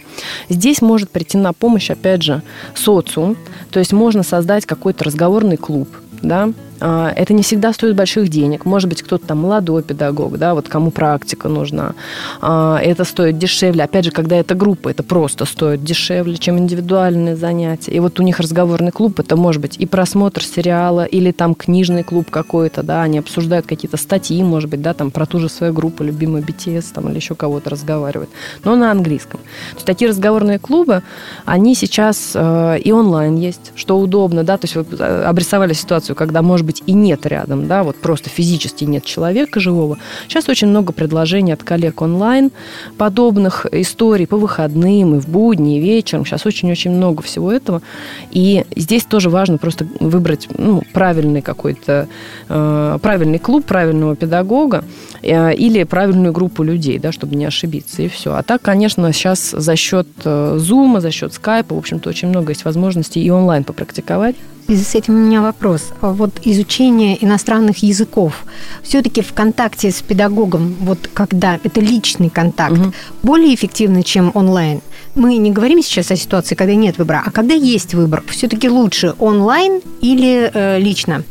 Здесь 0.50 0.82
может 0.82 1.08
прийти 1.08 1.38
на 1.38 1.54
помощь, 1.54 1.88
опять 1.88 2.22
же, 2.22 2.42
социум. 2.74 3.34
То 3.70 3.78
есть 3.78 3.94
можно 3.94 4.22
создать 4.22 4.66
какой-то 4.66 5.04
разговорный 5.04 5.56
клуб, 5.56 5.88
да, 6.20 6.50
это 6.82 7.32
не 7.34 7.42
всегда 7.42 7.72
стоит 7.72 7.96
больших 7.96 8.28
денег. 8.28 8.64
Может 8.64 8.88
быть, 8.88 9.02
кто-то 9.02 9.26
там 9.26 9.38
молодой 9.38 9.82
педагог, 9.82 10.38
да, 10.38 10.54
вот 10.54 10.68
кому 10.68 10.90
практика 10.90 11.48
нужна. 11.48 11.94
А, 12.40 12.80
это 12.82 13.04
стоит 13.04 13.38
дешевле. 13.38 13.84
Опять 13.84 14.06
же, 14.06 14.10
когда 14.10 14.36
это 14.36 14.54
группа, 14.54 14.88
это 14.88 15.02
просто 15.02 15.44
стоит 15.44 15.84
дешевле, 15.84 16.36
чем 16.36 16.58
индивидуальные 16.58 17.36
занятия. 17.36 17.92
И 17.92 18.00
вот 18.00 18.18
у 18.20 18.22
них 18.22 18.40
разговорный 18.40 18.90
клуб, 18.90 19.20
это 19.20 19.36
может 19.36 19.62
быть 19.62 19.76
и 19.76 19.86
просмотр 19.86 20.42
сериала, 20.42 21.04
или 21.04 21.32
там 21.32 21.54
книжный 21.54 22.02
клуб 22.02 22.30
какой-то, 22.30 22.82
да, 22.82 23.02
они 23.02 23.18
обсуждают 23.18 23.66
какие-то 23.66 23.96
статьи, 23.96 24.42
может 24.42 24.70
быть, 24.70 24.82
да, 24.82 24.94
там 24.94 25.10
про 25.10 25.26
ту 25.26 25.38
же 25.38 25.48
свою 25.48 25.72
группу, 25.72 26.04
любимую 26.04 26.42
BTS, 26.42 26.92
там, 26.94 27.08
или 27.08 27.16
еще 27.16 27.34
кого-то 27.34 27.70
разговаривают, 27.70 28.30
но 28.64 28.76
на 28.76 28.90
английском. 28.90 29.40
То 29.70 29.76
есть 29.76 29.86
такие 29.86 30.08
разговорные 30.08 30.58
клубы, 30.58 31.02
они 31.44 31.74
сейчас 31.74 32.32
э, 32.34 32.78
и 32.78 32.92
онлайн 32.92 33.36
есть, 33.36 33.72
что 33.74 33.98
удобно, 33.98 34.44
да, 34.44 34.56
то 34.56 34.64
есть 34.64 34.76
вы 34.76 34.84
э, 34.98 35.24
обрисовали 35.24 35.72
ситуацию, 35.72 36.16
когда, 36.16 36.42
может 36.42 36.66
быть, 36.66 36.71
быть 36.72 36.82
и 36.86 36.92
нет 36.92 37.26
рядом, 37.26 37.68
да, 37.68 37.82
вот 37.82 37.96
просто 37.96 38.30
физически 38.30 38.84
нет 38.84 39.04
человека 39.04 39.60
живого. 39.60 39.98
Сейчас 40.28 40.48
очень 40.48 40.68
много 40.68 40.92
предложений 40.92 41.52
от 41.52 41.62
коллег 41.62 42.02
онлайн, 42.02 42.50
подобных 42.98 43.66
историй 43.72 44.26
по 44.26 44.36
выходным 44.36 45.16
и 45.16 45.20
в 45.20 45.28
будни, 45.28 45.78
и 45.78 45.80
вечером. 45.80 46.24
Сейчас 46.24 46.46
очень-очень 46.46 46.90
много 46.90 47.22
всего 47.22 47.52
этого. 47.52 47.82
И 48.30 48.64
здесь 48.76 49.04
тоже 49.04 49.30
важно 49.30 49.58
просто 49.58 49.86
выбрать 50.00 50.48
ну, 50.56 50.82
правильный 50.92 51.42
какой-то, 51.42 52.08
э, 52.48 52.98
правильный 53.02 53.38
клуб, 53.38 53.64
правильного 53.64 54.16
педагога 54.16 54.84
э, 55.22 55.54
или 55.54 55.84
правильную 55.84 56.32
группу 56.32 56.62
людей, 56.62 56.98
да, 56.98 57.12
чтобы 57.12 57.36
не 57.36 57.44
ошибиться, 57.44 58.02
и 58.02 58.08
все. 58.08 58.34
А 58.34 58.42
так, 58.42 58.62
конечно, 58.62 59.12
сейчас 59.12 59.50
за 59.50 59.76
счет 59.76 60.08
э, 60.24 60.56
Zoom, 60.58 61.00
за 61.00 61.10
счет 61.10 61.32
Skype, 61.32 61.74
в 61.74 61.78
общем-то, 61.78 62.08
очень 62.08 62.28
много 62.28 62.50
есть 62.52 62.64
возможностей 62.64 63.22
и 63.22 63.30
онлайн 63.30 63.64
попрактиковать. 63.64 64.36
В 64.62 64.66
связи 64.66 64.84
с 64.84 64.94
этим 64.94 65.14
у 65.14 65.18
меня 65.18 65.42
вопрос. 65.42 65.92
Вот 66.00 66.30
изучение 66.44 67.22
иностранных 67.22 67.82
языков, 67.82 68.44
все-таки 68.82 69.20
в 69.20 69.32
контакте 69.32 69.90
с 69.90 70.00
педагогом, 70.02 70.76
вот 70.80 71.10
когда 71.12 71.58
это 71.62 71.80
личный 71.80 72.30
контакт, 72.30 72.72
угу. 72.72 72.92
более 73.22 73.54
эффективно, 73.54 74.02
чем 74.02 74.30
онлайн? 74.34 74.80
Мы 75.14 75.36
не 75.36 75.50
говорим 75.50 75.82
сейчас 75.82 76.10
о 76.10 76.16
ситуации, 76.16 76.54
когда 76.54 76.74
нет 76.74 76.96
выбора, 76.96 77.22
а 77.26 77.30
когда 77.30 77.54
есть 77.54 77.94
выбор, 77.94 78.22
все-таки 78.28 78.68
лучше 78.68 79.14
онлайн 79.18 79.82
или 80.00 80.50
э, 80.54 80.78
лично? 80.78 81.24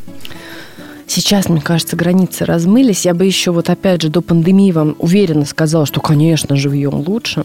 Сейчас, 1.06 1.48
мне 1.48 1.60
кажется, 1.60 1.94
границы 1.96 2.44
размылись. 2.46 3.04
Я 3.04 3.12
бы 3.12 3.26
еще 3.26 3.50
вот 3.50 3.68
опять 3.68 4.00
же 4.00 4.08
до 4.08 4.22
пандемии 4.22 4.72
вам 4.72 4.96
уверенно 4.98 5.44
сказала, 5.44 5.84
что, 5.84 6.00
конечно, 6.00 6.56
живьем 6.56 6.94
лучше. 7.06 7.44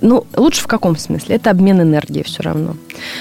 Ну, 0.00 0.26
лучше 0.36 0.60
в 0.62 0.66
каком 0.66 0.96
смысле? 0.96 1.36
Это 1.36 1.50
обмен 1.50 1.80
энергией 1.80 2.24
все 2.24 2.42
равно. 2.42 2.76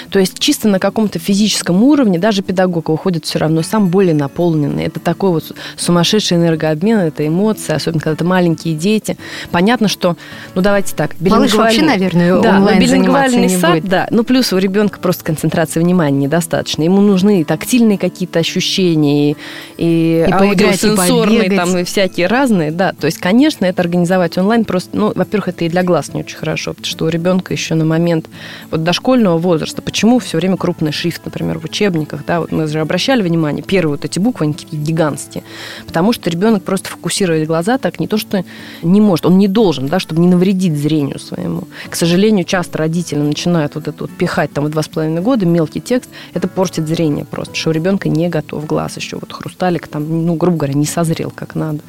То 0.10 0.20
есть 0.20 0.40
чисто 0.40 0.68
на 0.68 0.80
каком-то 0.80 1.20
физическом 1.20 1.84
уровне 1.84 2.20
даже 2.20 2.42
педагог 2.42 2.90
выходит 2.90 3.26
все 3.26 3.40
равно 3.40 3.62
сам 3.64 3.88
более 3.90 4.14
наполненный. 4.14 4.84
Это 4.86 5.00
такой 5.00 5.32
вот 5.32 5.52
сумасшедший 5.78 6.38
энергообмен, 6.38 6.98
это 7.00 7.28
эмоции, 7.28 7.74
особенно 7.74 8.02
когда 8.02 8.14
это 8.14 8.26
маленькие 8.26 8.76
дети. 8.76 9.18
Понятно, 9.52 9.88
что, 9.88 10.16
ну 10.56 10.62
давайте 10.62 10.96
так, 10.96 11.12
Малыш 11.20 11.54
вообще, 11.54 11.82
наверное, 11.84 12.42
да, 12.42 12.58
онлайн 12.58 12.80
билингвальный 12.80 13.48
заниматься 13.50 13.60
сад, 13.60 13.74
не 13.76 13.82
будет. 13.82 13.90
да. 13.90 14.08
Ну, 14.12 14.24
плюс 14.24 14.54
у 14.54 14.58
ребенка 14.58 15.00
просто 15.00 15.24
концентрации 15.24 15.80
внимания 15.80 16.18
недостаточно. 16.26 16.84
Ему 16.84 17.02
нужны 17.02 17.42
и 17.42 17.44
тактильные 17.44 17.98
какие-то 17.98 18.40
ощущения, 18.40 19.32
и, 19.32 19.36
и, 19.78 20.26
И 20.26 20.30
и 20.30 20.32
аудиосенсорные, 20.32 21.44
побегать. 21.44 21.58
там, 21.58 21.78
и 21.78 21.84
всякие 21.84 22.28
разные, 22.28 22.72
да. 22.72 22.94
То 22.94 23.06
есть, 23.08 23.18
конечно, 23.20 23.66
это 23.66 23.82
организовать 23.82 24.38
онлайн 24.38 24.66
просто, 24.66 24.96
ну, 24.98 25.12
во-первых, 25.16 25.50
это 25.50 25.66
и 25.66 25.70
для 25.70 25.84
глаз 25.84 26.14
не 26.14 26.22
очень 26.22 26.33
хорошо, 26.36 26.74
потому 26.74 26.90
что 26.90 27.06
у 27.06 27.10
ребенка 27.10 27.54
еще 27.54 27.76
на 27.76 27.86
момент 27.86 28.28
вот 28.72 28.84
дошкольного 28.84 29.38
возраста, 29.38 29.82
почему 29.82 30.20
все 30.20 30.38
время 30.38 30.58
крупный 30.58 30.92
шрифт, 30.92 31.26
например, 31.26 31.60
в 31.60 31.66
учебниках, 31.66 32.26
да, 32.26 32.42
вот 32.42 32.52
мы 32.52 32.68
же 32.68 32.80
обращали 32.80 33.22
внимание, 33.22 33.64
первые 33.64 33.98
вот 33.98 34.06
эти 34.06 34.20
буквы, 34.20 34.46
они 34.46 34.54
такие 34.54 34.82
гигантские, 34.82 35.44
потому 35.86 36.14
что 36.14 36.30
ребенок 36.30 36.64
просто 36.64 36.90
фокусировать 36.90 37.48
глаза 37.48 37.78
так 37.78 38.00
не 38.00 38.08
то, 38.08 38.18
что 38.18 38.44
не 38.82 39.02
может, 39.02 39.26
он 39.26 39.38
не 39.38 39.48
должен, 39.48 39.88
да, 39.88 40.00
чтобы 40.00 40.22
не 40.22 40.28
навредить 40.28 40.78
зрению 40.78 41.20
своему. 41.20 41.64
К 41.90 41.96
сожалению, 41.96 42.46
часто 42.46 42.78
родители 42.78 43.20
начинают 43.20 43.76
вот 43.76 43.88
это 43.88 44.04
вот 44.04 44.12
пихать 44.12 44.52
там 44.54 44.66
в 44.66 44.70
два 44.70 44.84
с 44.84 44.88
половиной 44.88 45.22
года 45.22 45.46
мелкий 45.46 45.82
текст, 45.82 46.10
это 46.34 46.48
портит 46.48 46.88
зрение 46.88 47.26
просто, 47.26 47.56
что 47.56 47.70
у 47.70 47.74
ребенка 47.74 48.10
не 48.10 48.30
готов 48.30 48.66
глаз 48.66 48.98
еще, 48.98 49.18
вот 49.18 49.32
хрусталик 49.32 49.88
там, 49.88 50.26
ну, 50.26 50.36
грубо 50.36 50.58
говоря, 50.58 50.74
не 50.74 50.86
созрел 50.86 51.32
как 51.32 51.56
надо. 51.56 51.80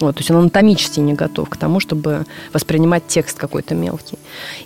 Вот, 0.00 0.16
то 0.16 0.20
есть 0.20 0.30
он 0.30 0.38
анатомически 0.38 1.00
не 1.00 1.14
готов 1.14 1.48
к 1.48 1.56
тому, 1.56 1.80
чтобы 1.80 2.26
воспринимать 2.52 3.06
текст 3.06 3.38
какой-то 3.38 3.74
мелкий. 3.82 4.18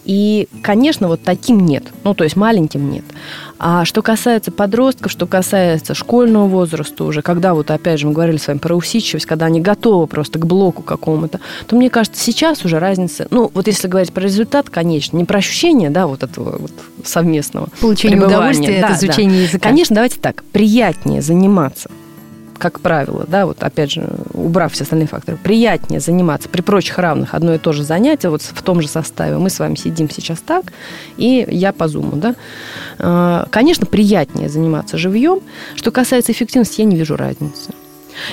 И, 0.05 0.49
конечно, 0.63 1.09
вот 1.09 1.23
таким 1.23 1.61
нет. 1.61 1.85
Ну, 2.05 2.15
то 2.15 2.25
есть 2.25 2.37
маленьким 2.37 2.91
нет. 2.91 3.05
А 3.59 3.85
что 3.85 4.03
касается 4.03 4.53
подростков, 4.53 5.11
что 5.11 5.27
касается 5.27 5.95
школьного 5.95 6.47
возраста 6.47 7.05
уже, 7.05 7.23
когда 7.23 7.55
вот, 7.55 7.71
опять 7.71 8.01
же, 8.01 8.07
мы 8.07 8.13
говорили 8.13 8.37
с 8.37 8.47
вами 8.47 8.59
про 8.59 8.75
усидчивость, 8.75 9.27
когда 9.27 9.47
они 9.47 9.61
готовы 9.61 10.07
просто 10.07 10.39
к 10.39 10.47
блоку 10.47 10.83
какому-то, 10.83 11.41
то 11.67 11.77
мне 11.77 11.89
кажется, 11.89 12.23
сейчас 12.23 12.65
уже 12.65 12.79
разница, 12.79 13.27
ну, 13.31 13.51
вот 13.55 13.67
если 13.67 13.89
говорить 13.89 14.13
про 14.13 14.23
результат, 14.23 14.69
конечно, 14.69 15.17
не 15.17 15.25
про 15.25 15.39
ощущение, 15.39 15.91
да, 15.91 16.07
вот 16.07 16.23
этого 16.23 16.59
вот 16.59 16.73
совместного 17.05 17.69
Получение 17.81 18.21
удовольствия 18.23 18.81
Да, 18.81 18.89
от 18.89 19.01
да. 19.01 19.07
изучения 19.07 19.45
языка. 19.45 19.69
Конечно, 19.69 19.95
давайте 19.95 20.21
так, 20.21 20.45
приятнее 20.53 21.23
заниматься 21.23 21.91
как 22.59 22.81
правило, 22.81 23.25
да, 23.27 23.47
вот 23.47 23.63
опять 23.63 23.93
же, 23.93 24.09
убрав 24.33 24.73
все 24.73 24.85
остальные 24.85 25.09
факторы, 25.09 25.39
приятнее 25.43 26.01
заниматься 26.01 26.49
при 26.49 26.61
прочих 26.61 26.99
равных 26.99 27.35
одно 27.35 27.55
и 27.55 27.59
то 27.59 27.73
же 27.73 27.83
занятие, 27.83 28.31
вот 28.31 28.43
в 28.43 28.63
том 28.63 28.81
же 28.81 28.89
составе. 28.89 29.37
Мы 29.39 29.51
с 29.51 29.59
вами 29.59 29.75
сидим 29.75 30.11
сейчас 30.11 30.41
так, 30.41 30.73
и 31.17 31.47
я 31.49 31.73
по 31.73 31.89
зуму, 31.89 32.17
да. 32.17 32.35
А, 32.99 33.47
Конечно, 33.51 33.87
приятнее 33.87 34.49
заниматься 34.49 34.99
живьем. 34.99 35.41
Что 35.75 35.91
касается 35.91 36.33
эффективности, 36.33 36.81
я 36.81 36.87
не 36.87 36.97
вижу 36.97 37.17
разницы. 37.17 37.73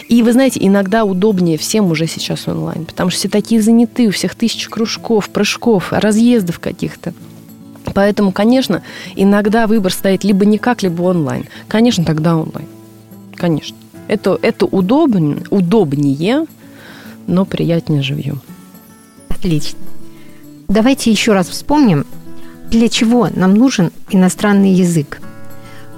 И 0.08 0.24
вы 0.24 0.32
знаете, 0.32 0.60
иногда 0.62 1.04
удобнее 1.04 1.58
всем 1.58 1.92
уже 1.92 2.08
сейчас 2.08 2.48
онлайн, 2.48 2.86
потому 2.86 3.10
что 3.10 3.20
все 3.20 3.30
такие 3.30 3.62
заняты, 3.62 4.08
у 4.08 4.12
всех 4.12 4.36
тысячи 4.36 4.70
кружков, 4.70 5.30
прыжков, 5.30 5.92
разъездов 5.92 6.60
каких-то. 6.60 7.14
Поэтому, 7.94 8.32
конечно, 8.32 8.82
иногда 9.16 9.68
выбор 9.68 9.92
стоит 9.92 10.24
либо 10.24 10.46
никак, 10.46 10.84
либо 10.84 11.02
онлайн. 11.04 11.46
Конечно, 11.68 12.06
тогда 12.06 12.38
онлайн. 12.38 12.68
Конечно. 13.36 13.76
Это, 14.08 14.38
это 14.42 14.66
удобнее, 14.66 15.44
удобнее, 15.50 16.46
но 17.28 17.46
приятнее 17.46 18.02
живьем. 18.02 18.42
Отлично. 19.30 19.80
Давайте 20.68 21.12
еще 21.12 21.34
раз 21.34 21.50
вспомним, 21.50 22.06
для 22.70 22.90
чего 22.90 23.30
нам 23.34 23.54
нужен 23.56 23.92
иностранный 24.10 24.72
язык. 24.72 25.22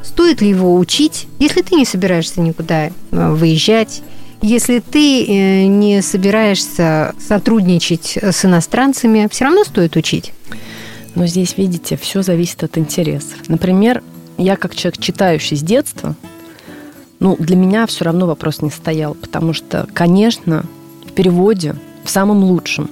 Стоит 0.04 0.42
ли 0.42 0.50
его 0.50 0.76
учить, 0.78 1.28
если 1.40 1.62
ты 1.62 1.76
не 1.76 1.86
собираешься 1.86 2.42
никуда 2.42 2.88
э, 2.88 2.92
выезжать, 3.12 4.04
если 4.42 4.80
ты 4.80 5.26
э, 5.26 5.66
не 5.66 6.02
собираешься 6.02 7.16
сотрудничать 7.20 8.18
с 8.22 8.46
иностранцами, 8.46 9.28
все 9.32 9.46
равно 9.46 9.64
стоит 9.64 9.96
учить. 9.96 10.34
Но 11.16 11.26
здесь, 11.26 11.58
видите, 11.58 11.98
все 11.98 12.22
зависит 12.22 12.64
от 12.64 12.78
интересов. 12.78 13.38
Например, 13.48 14.04
я 14.38 14.58
как 14.58 14.76
человек, 14.76 15.02
читающий 15.02 15.58
с 15.58 15.62
детства, 15.62 16.16
ну, 17.20 17.36
для 17.40 17.56
меня 17.56 17.86
все 17.88 18.06
равно 18.06 18.28
вопрос 18.28 18.62
не 18.62 18.70
стоял, 18.70 19.14
потому 19.16 19.54
что, 19.54 19.88
конечно, 19.94 20.66
в 21.06 21.12
переводе, 21.12 21.76
в 22.04 22.10
самом 22.10 22.44
лучшем, 22.44 22.90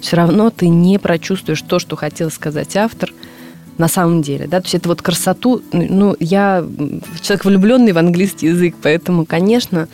все 0.00 0.16
равно 0.16 0.50
ты 0.50 0.68
не 0.68 0.98
прочувствуешь 0.98 1.62
то, 1.62 1.78
что 1.78 1.96
хотел 1.96 2.30
сказать 2.30 2.76
автор 2.76 3.12
на 3.78 3.88
самом 3.88 4.22
деле. 4.22 4.46
Да? 4.46 4.60
То 4.60 4.66
есть 4.66 4.74
это 4.74 4.88
вот 4.88 5.02
красоту... 5.02 5.62
Ну, 5.72 6.16
я 6.20 6.64
человек 7.22 7.44
влюбленный 7.44 7.92
в 7.92 7.98
английский 7.98 8.48
язык, 8.48 8.76
поэтому, 8.82 9.24
конечно, 9.24 9.88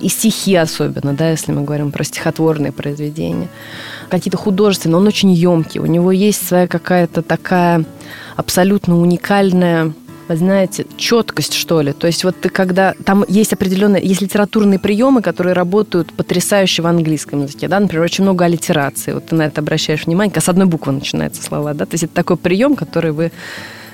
и 0.00 0.08
стихи 0.08 0.54
особенно, 0.54 1.12
да, 1.12 1.30
если 1.30 1.52
мы 1.52 1.62
говорим 1.62 1.90
про 1.90 2.04
стихотворные 2.04 2.72
произведения, 2.72 3.48
какие-то 4.08 4.36
художественные, 4.36 4.98
он 4.98 5.06
очень 5.06 5.32
емкий, 5.32 5.80
у 5.80 5.86
него 5.86 6.12
есть 6.12 6.46
своя 6.46 6.68
какая-то 6.68 7.22
такая 7.22 7.84
абсолютно 8.36 8.98
уникальная 9.00 9.92
знаете, 10.36 10.86
четкость, 10.96 11.54
что 11.54 11.80
ли. 11.80 11.92
То 11.92 12.06
есть 12.06 12.24
вот 12.24 12.40
ты 12.40 12.48
когда... 12.48 12.94
Там 13.04 13.24
есть 13.28 13.52
определенные... 13.52 14.02
Есть 14.04 14.20
литературные 14.20 14.78
приемы, 14.78 15.22
которые 15.22 15.54
работают 15.54 16.12
потрясающе 16.12 16.82
в 16.82 16.86
английском 16.86 17.42
языке. 17.42 17.68
Да? 17.68 17.80
Например, 17.80 18.04
очень 18.04 18.24
много 18.24 18.44
аллитерации. 18.44 19.12
Вот 19.12 19.26
ты 19.26 19.34
на 19.34 19.42
это 19.42 19.60
обращаешь 19.60 20.06
внимание. 20.06 20.32
Как 20.32 20.42
с 20.42 20.48
одной 20.48 20.66
буквы 20.66 20.92
начинаются 20.92 21.42
слова. 21.42 21.74
Да? 21.74 21.86
То 21.86 21.94
есть 21.94 22.04
это 22.04 22.14
такой 22.14 22.36
прием, 22.36 22.76
который 22.76 23.12
вы 23.12 23.32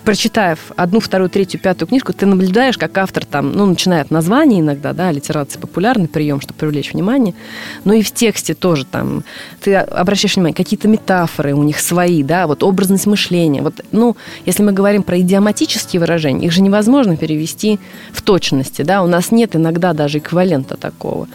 прочитав 0.04 0.58
одну, 0.76 1.00
вторую, 1.00 1.30
третью, 1.30 1.60
пятую 1.60 1.88
книжку, 1.88 2.12
ты 2.12 2.26
наблюдаешь, 2.26 2.76
как 2.76 2.96
автор 2.98 3.24
там, 3.24 3.52
ну, 3.52 3.66
начиная 3.66 4.02
от 4.02 4.10
названия 4.10 4.60
иногда, 4.60 4.92
да, 4.92 5.08
аллитерация 5.08 5.60
популярный 5.60 6.08
прием, 6.08 6.40
чтобы 6.40 6.58
привлечь 6.58 6.92
внимание, 6.92 7.34
но 7.84 7.94
и 7.94 8.02
в 8.02 8.12
тексте 8.12 8.54
тоже 8.54 8.84
там 8.84 9.24
ты 9.60 9.74
обращаешь 9.76 10.36
внимание, 10.36 10.54
какие-то 10.54 10.88
метафоры 10.88 11.54
у 11.54 11.62
них 11.62 11.80
свои, 11.80 12.22
да, 12.22 12.46
вот 12.46 12.62
образность 12.62 13.06
мышления. 13.06 13.62
Вот, 13.62 13.80
ну, 13.92 14.16
если 14.44 14.62
мы 14.62 14.72
говорим 14.72 15.02
про 15.02 15.18
идиоматические 15.20 16.00
выражения, 16.00 16.46
их 16.46 16.52
же 16.52 16.60
невозможно 16.62 17.16
перевести 17.16 17.80
в 18.12 18.22
точности, 18.22 18.82
да, 18.82 19.02
у 19.02 19.06
нас 19.06 19.32
нет 19.32 19.56
иногда 19.56 19.92
даже 19.92 20.18
эквивалента 20.18 20.76
такого. 20.76 21.28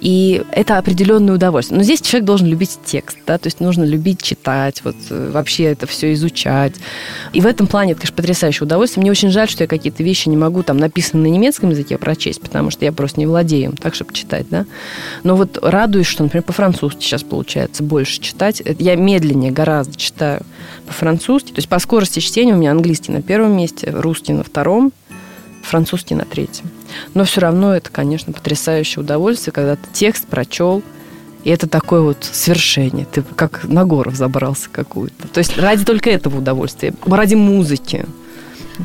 И 0.00 0.42
это 0.52 0.78
определенное 0.78 1.34
удовольствие. 1.34 1.78
Но 1.78 1.84
здесь 1.84 2.00
человек 2.00 2.26
должен 2.26 2.46
любить 2.46 2.78
текст, 2.84 3.18
да, 3.26 3.38
то 3.38 3.46
есть 3.46 3.60
нужно 3.60 3.84
любить 3.84 4.22
читать, 4.22 4.82
вот 4.84 4.96
э, 5.10 5.30
вообще 5.32 5.64
это 5.64 5.86
все 5.86 6.12
изучать. 6.14 6.74
И 7.32 7.40
в 7.40 7.46
этом 7.46 7.66
плане 7.66 7.92
это, 7.92 8.06
конечно, 8.10 8.16
потрясающее 8.16 8.64
удовольствие. 8.64 9.02
Мне 9.02 9.10
очень 9.10 9.30
жаль, 9.30 9.48
что 9.48 9.64
я 9.64 9.68
какие-то 9.68 10.02
вещи 10.02 10.28
не 10.28 10.36
могу 10.36 10.62
там 10.62 10.76
написанные 10.78 11.30
на 11.30 11.34
немецком 11.34 11.70
языке 11.70 11.98
прочесть, 11.98 12.40
потому 12.40 12.70
что 12.70 12.84
я 12.84 12.92
просто 12.92 13.20
не 13.20 13.26
владею 13.26 13.70
им, 13.70 13.76
так, 13.76 13.94
чтобы 13.94 14.12
читать, 14.12 14.46
да. 14.50 14.66
Но 15.22 15.36
вот 15.36 15.58
радуюсь, 15.62 16.06
что, 16.06 16.22
например, 16.22 16.42
по-французски 16.42 17.02
сейчас 17.02 17.22
получается 17.22 17.82
больше 17.82 18.20
читать. 18.20 18.60
Это 18.60 18.82
Я 18.82 18.96
медленнее 18.96 19.52
гораздо 19.52 19.96
читаю 19.96 20.42
по-французски. 20.86 21.48
То 21.48 21.58
есть 21.58 21.68
по 21.68 21.78
скорости 21.78 22.20
чтения 22.20 22.54
у 22.54 22.56
меня 22.56 22.72
английский 22.72 23.12
на 23.12 23.22
первом 23.22 23.56
месте, 23.56 23.90
русский 23.90 24.32
на 24.32 24.44
втором, 24.44 24.92
французский 25.62 26.14
на 26.14 26.24
третьем. 26.24 26.70
Но 27.14 27.24
все 27.24 27.40
равно 27.40 27.74
это, 27.74 27.90
конечно, 27.90 28.32
потрясающее 28.32 29.02
удовольствие, 29.02 29.52
когда 29.52 29.76
ты 29.76 29.82
текст 29.92 30.26
прочел, 30.26 30.82
и 31.44 31.50
это 31.50 31.66
такое 31.68 32.00
вот 32.00 32.28
свершение. 32.30 33.06
Ты 33.10 33.22
как 33.22 33.64
на 33.64 33.84
гору 33.84 34.10
забрался 34.10 34.68
какую-то. 34.70 35.28
То 35.28 35.38
есть 35.38 35.56
ради 35.58 35.84
только 35.84 36.10
этого 36.10 36.38
удовольствия, 36.38 36.92
ради 37.06 37.34
музыки. 37.34 38.06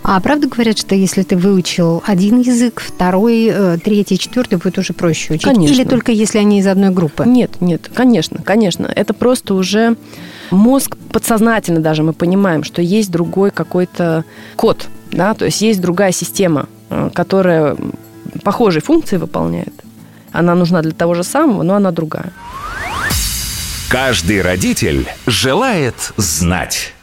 А 0.04 0.20
правда 0.20 0.48
говорят, 0.48 0.78
что 0.78 0.94
если 0.94 1.24
ты 1.24 1.38
выучил 1.38 2.04
один 2.06 2.42
язык, 2.42 2.82
второй, 2.82 3.48
э, 3.50 3.78
третий, 3.84 4.18
четвертый, 4.18 4.58
будет 4.58 4.78
уже 4.78 4.94
проще 4.94 5.34
учить? 5.34 5.46
Конечно. 5.46 5.74
Или 5.74 5.84
только 5.84 6.12
если 6.12 6.38
они 6.38 6.60
из 6.60 6.68
одной 6.68 6.90
группы? 6.90 7.24
Нет, 7.26 7.62
нет, 7.62 7.90
конечно, 7.94 8.42
конечно. 8.44 8.92
Это 8.94 9.14
просто 9.14 9.54
уже 9.54 9.96
мозг 10.52 10.98
подсознательно 11.12 11.80
даже 11.80 12.04
мы 12.04 12.14
понимаем, 12.14 12.64
что 12.64 12.82
есть 12.82 13.10
другой 13.10 13.52
какой-то 13.52 14.26
код, 14.56 14.88
да, 15.12 15.34
то 15.34 15.46
есть 15.46 15.62
есть 15.62 15.80
другая 15.80 16.12
система, 16.12 16.68
э, 16.90 17.10
которая 17.14 17.78
похожие 18.44 18.82
функции 18.82 19.18
выполняет. 19.18 19.85
Она 20.36 20.56
нужна 20.56 20.82
для 20.82 20.92
того 20.92 21.14
же 21.16 21.24
самого, 21.24 21.64
но 21.64 21.76
она 21.76 21.92
другая. 21.92 22.32
Каждый 23.90 24.42
родитель 24.42 25.08
желает 25.28 26.14
знать. 26.18 26.95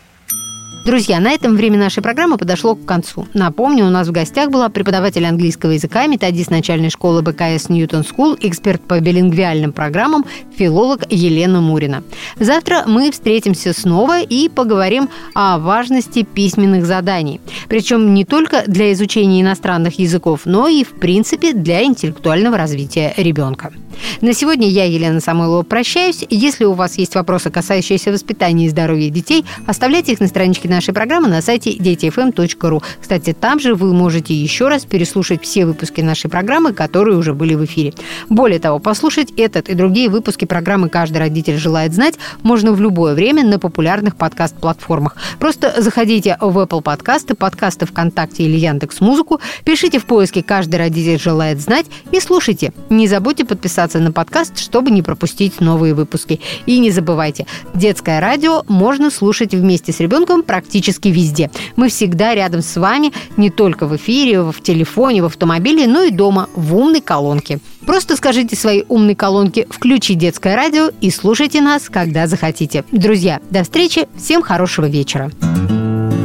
Друзья, 0.85 1.21
на 1.21 1.31
этом 1.31 1.55
время 1.55 1.79
нашей 1.79 2.03
программы 2.03 2.39
подошло 2.39 2.75
к 2.75 2.85
концу. 2.85 3.29
Напомню, 3.35 3.87
у 3.87 3.91
нас 3.91 4.09
в 4.09 4.11
гостях 4.11 4.51
была 4.51 4.69
преподаватель 4.69 5.25
английского 5.25 5.71
языка, 5.71 6.09
методист 6.09 6.51
начальной 6.51 6.91
школы 6.91 7.23
BKC 7.23 7.69
Newton 7.69 8.03
School, 8.03 8.37
эксперт 8.41 8.83
по 8.83 8.99
билингвиальным 8.99 9.73
программам, 9.73 10.25
филолог 10.57 11.05
Елена 11.09 11.61
Мурина. 11.61 12.03
Завтра 12.41 12.83
мы 12.87 13.13
встретимся 13.13 13.73
снова 13.73 14.23
и 14.23 14.49
поговорим 14.49 15.09
о 15.35 15.59
важности 15.59 16.25
письменных 16.25 16.85
заданий. 16.85 17.41
Причем 17.69 18.13
не 18.13 18.25
только 18.25 18.65
для 18.67 18.93
изучения 18.93 19.41
иностранных 19.41 20.01
языков, 20.01 20.41
но 20.47 20.67
и, 20.67 20.83
в 20.83 20.99
принципе, 20.99 21.53
для 21.53 21.85
интеллектуального 21.85 22.57
развития 22.57 23.15
ребенка. 23.17 23.73
На 24.21 24.33
сегодня 24.33 24.69
я, 24.69 24.85
Елена 24.85 25.21
Самойлова, 25.21 25.63
прощаюсь. 25.63 26.25
Если 26.31 26.65
у 26.65 26.73
вас 26.73 26.99
есть 26.99 27.15
вопросы, 27.15 27.51
касающиеся 27.51 28.13
воспитания 28.13 28.67
и 28.67 28.69
здоровья 28.69 29.11
детей, 29.11 29.45
оставляйте 29.67 30.13
их 30.13 30.21
на 30.21 30.27
страничке 30.27 30.69
нашей 30.69 30.95
программы 30.95 31.29
на 31.29 31.43
сайте 31.43 31.73
detifm.ru. 31.73 32.83
Кстати, 33.01 33.33
там 33.33 33.59
же 33.59 33.75
вы 33.75 33.93
можете 33.93 34.35
еще 34.35 34.69
раз 34.69 34.85
переслушать 34.85 35.43
все 35.43 35.67
выпуски 35.67 36.01
нашей 36.01 36.31
программы, 36.31 36.73
которые 36.73 37.17
уже 37.17 37.35
были 37.35 37.55
в 37.55 37.65
эфире. 37.65 37.95
Более 38.29 38.59
того, 38.59 38.79
послушать 38.79 39.33
этот 39.37 39.69
и 39.69 39.75
другие 39.75 40.09
выпуски 40.09 40.45
программы 40.45 40.89
«Каждый 40.89 41.19
родитель 41.19 41.57
желает 41.57 41.93
знать» 41.93 42.15
можно 42.43 42.73
в 42.73 42.81
любое 42.81 43.15
время 43.15 43.45
на 43.45 43.59
популярных 43.59 44.17
подкаст-платформах. 44.17 45.17
Просто 45.39 45.75
заходите 45.81 46.37
в 46.41 46.59
Apple 46.59 46.83
подкасты, 46.83 47.35
подкасты 47.35 47.87
ВКонтакте 47.87 48.45
или 48.45 48.57
Яндекс 48.57 49.01
Музыку, 49.01 49.41
пишите 49.65 49.99
в 49.99 50.07
поиске 50.07 50.43
«Каждый 50.43 50.77
родитель 50.77 51.19
желает 51.19 51.61
знать» 51.61 51.87
и 52.11 52.21
слушайте. 52.21 52.73
Не 52.91 53.09
забудьте 53.09 53.45
подписаться 53.83 53.99
на 53.99 54.13
подкаст, 54.13 54.59
чтобы 54.59 54.91
не 54.91 55.03
пропустить 55.03 55.61
новые 55.61 55.95
выпуски. 55.95 56.41
И 56.67 56.79
не 56.79 56.91
забывайте, 56.91 57.47
детское 57.75 58.21
радио 58.21 58.63
можно 58.69 59.11
слушать 59.11 59.55
вместе 59.55 59.93
с 59.93 60.01
ребенком 60.01 60.43
практически 60.43 61.09
везде. 61.09 61.51
Мы 61.75 61.89
всегда 61.89 62.35
рядом 62.35 62.63
с 62.63 62.77
вами, 62.77 63.13
не 63.37 63.51
только 63.51 63.87
в 63.87 63.97
эфире, 63.97 64.43
в 64.43 64.61
телефоне, 64.63 65.23
в 65.23 65.27
автомобиле, 65.27 65.87
но 65.87 66.03
и 66.05 66.11
дома, 66.11 66.49
в 66.55 66.77
умной 66.77 67.01
колонке. 67.01 67.59
Просто 67.85 68.17
скажите 68.17 68.55
своей 68.55 68.85
умной 68.89 69.17
колонке 69.17 69.67
«Включи 69.69 70.15
детское 70.15 70.55
радио» 70.55 70.91
и 71.01 71.11
слушайте 71.11 71.61
нас, 71.61 71.89
когда 71.89 72.29
захотите. 72.29 72.85
Друзья, 72.93 73.41
до 73.51 73.65
встречи, 73.65 74.07
всем 74.17 74.43
хорошего 74.43 74.87
вечера. 74.87 75.31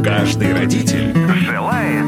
Каждый 0.04 0.54
родитель 0.54 1.12
желает 1.44 2.07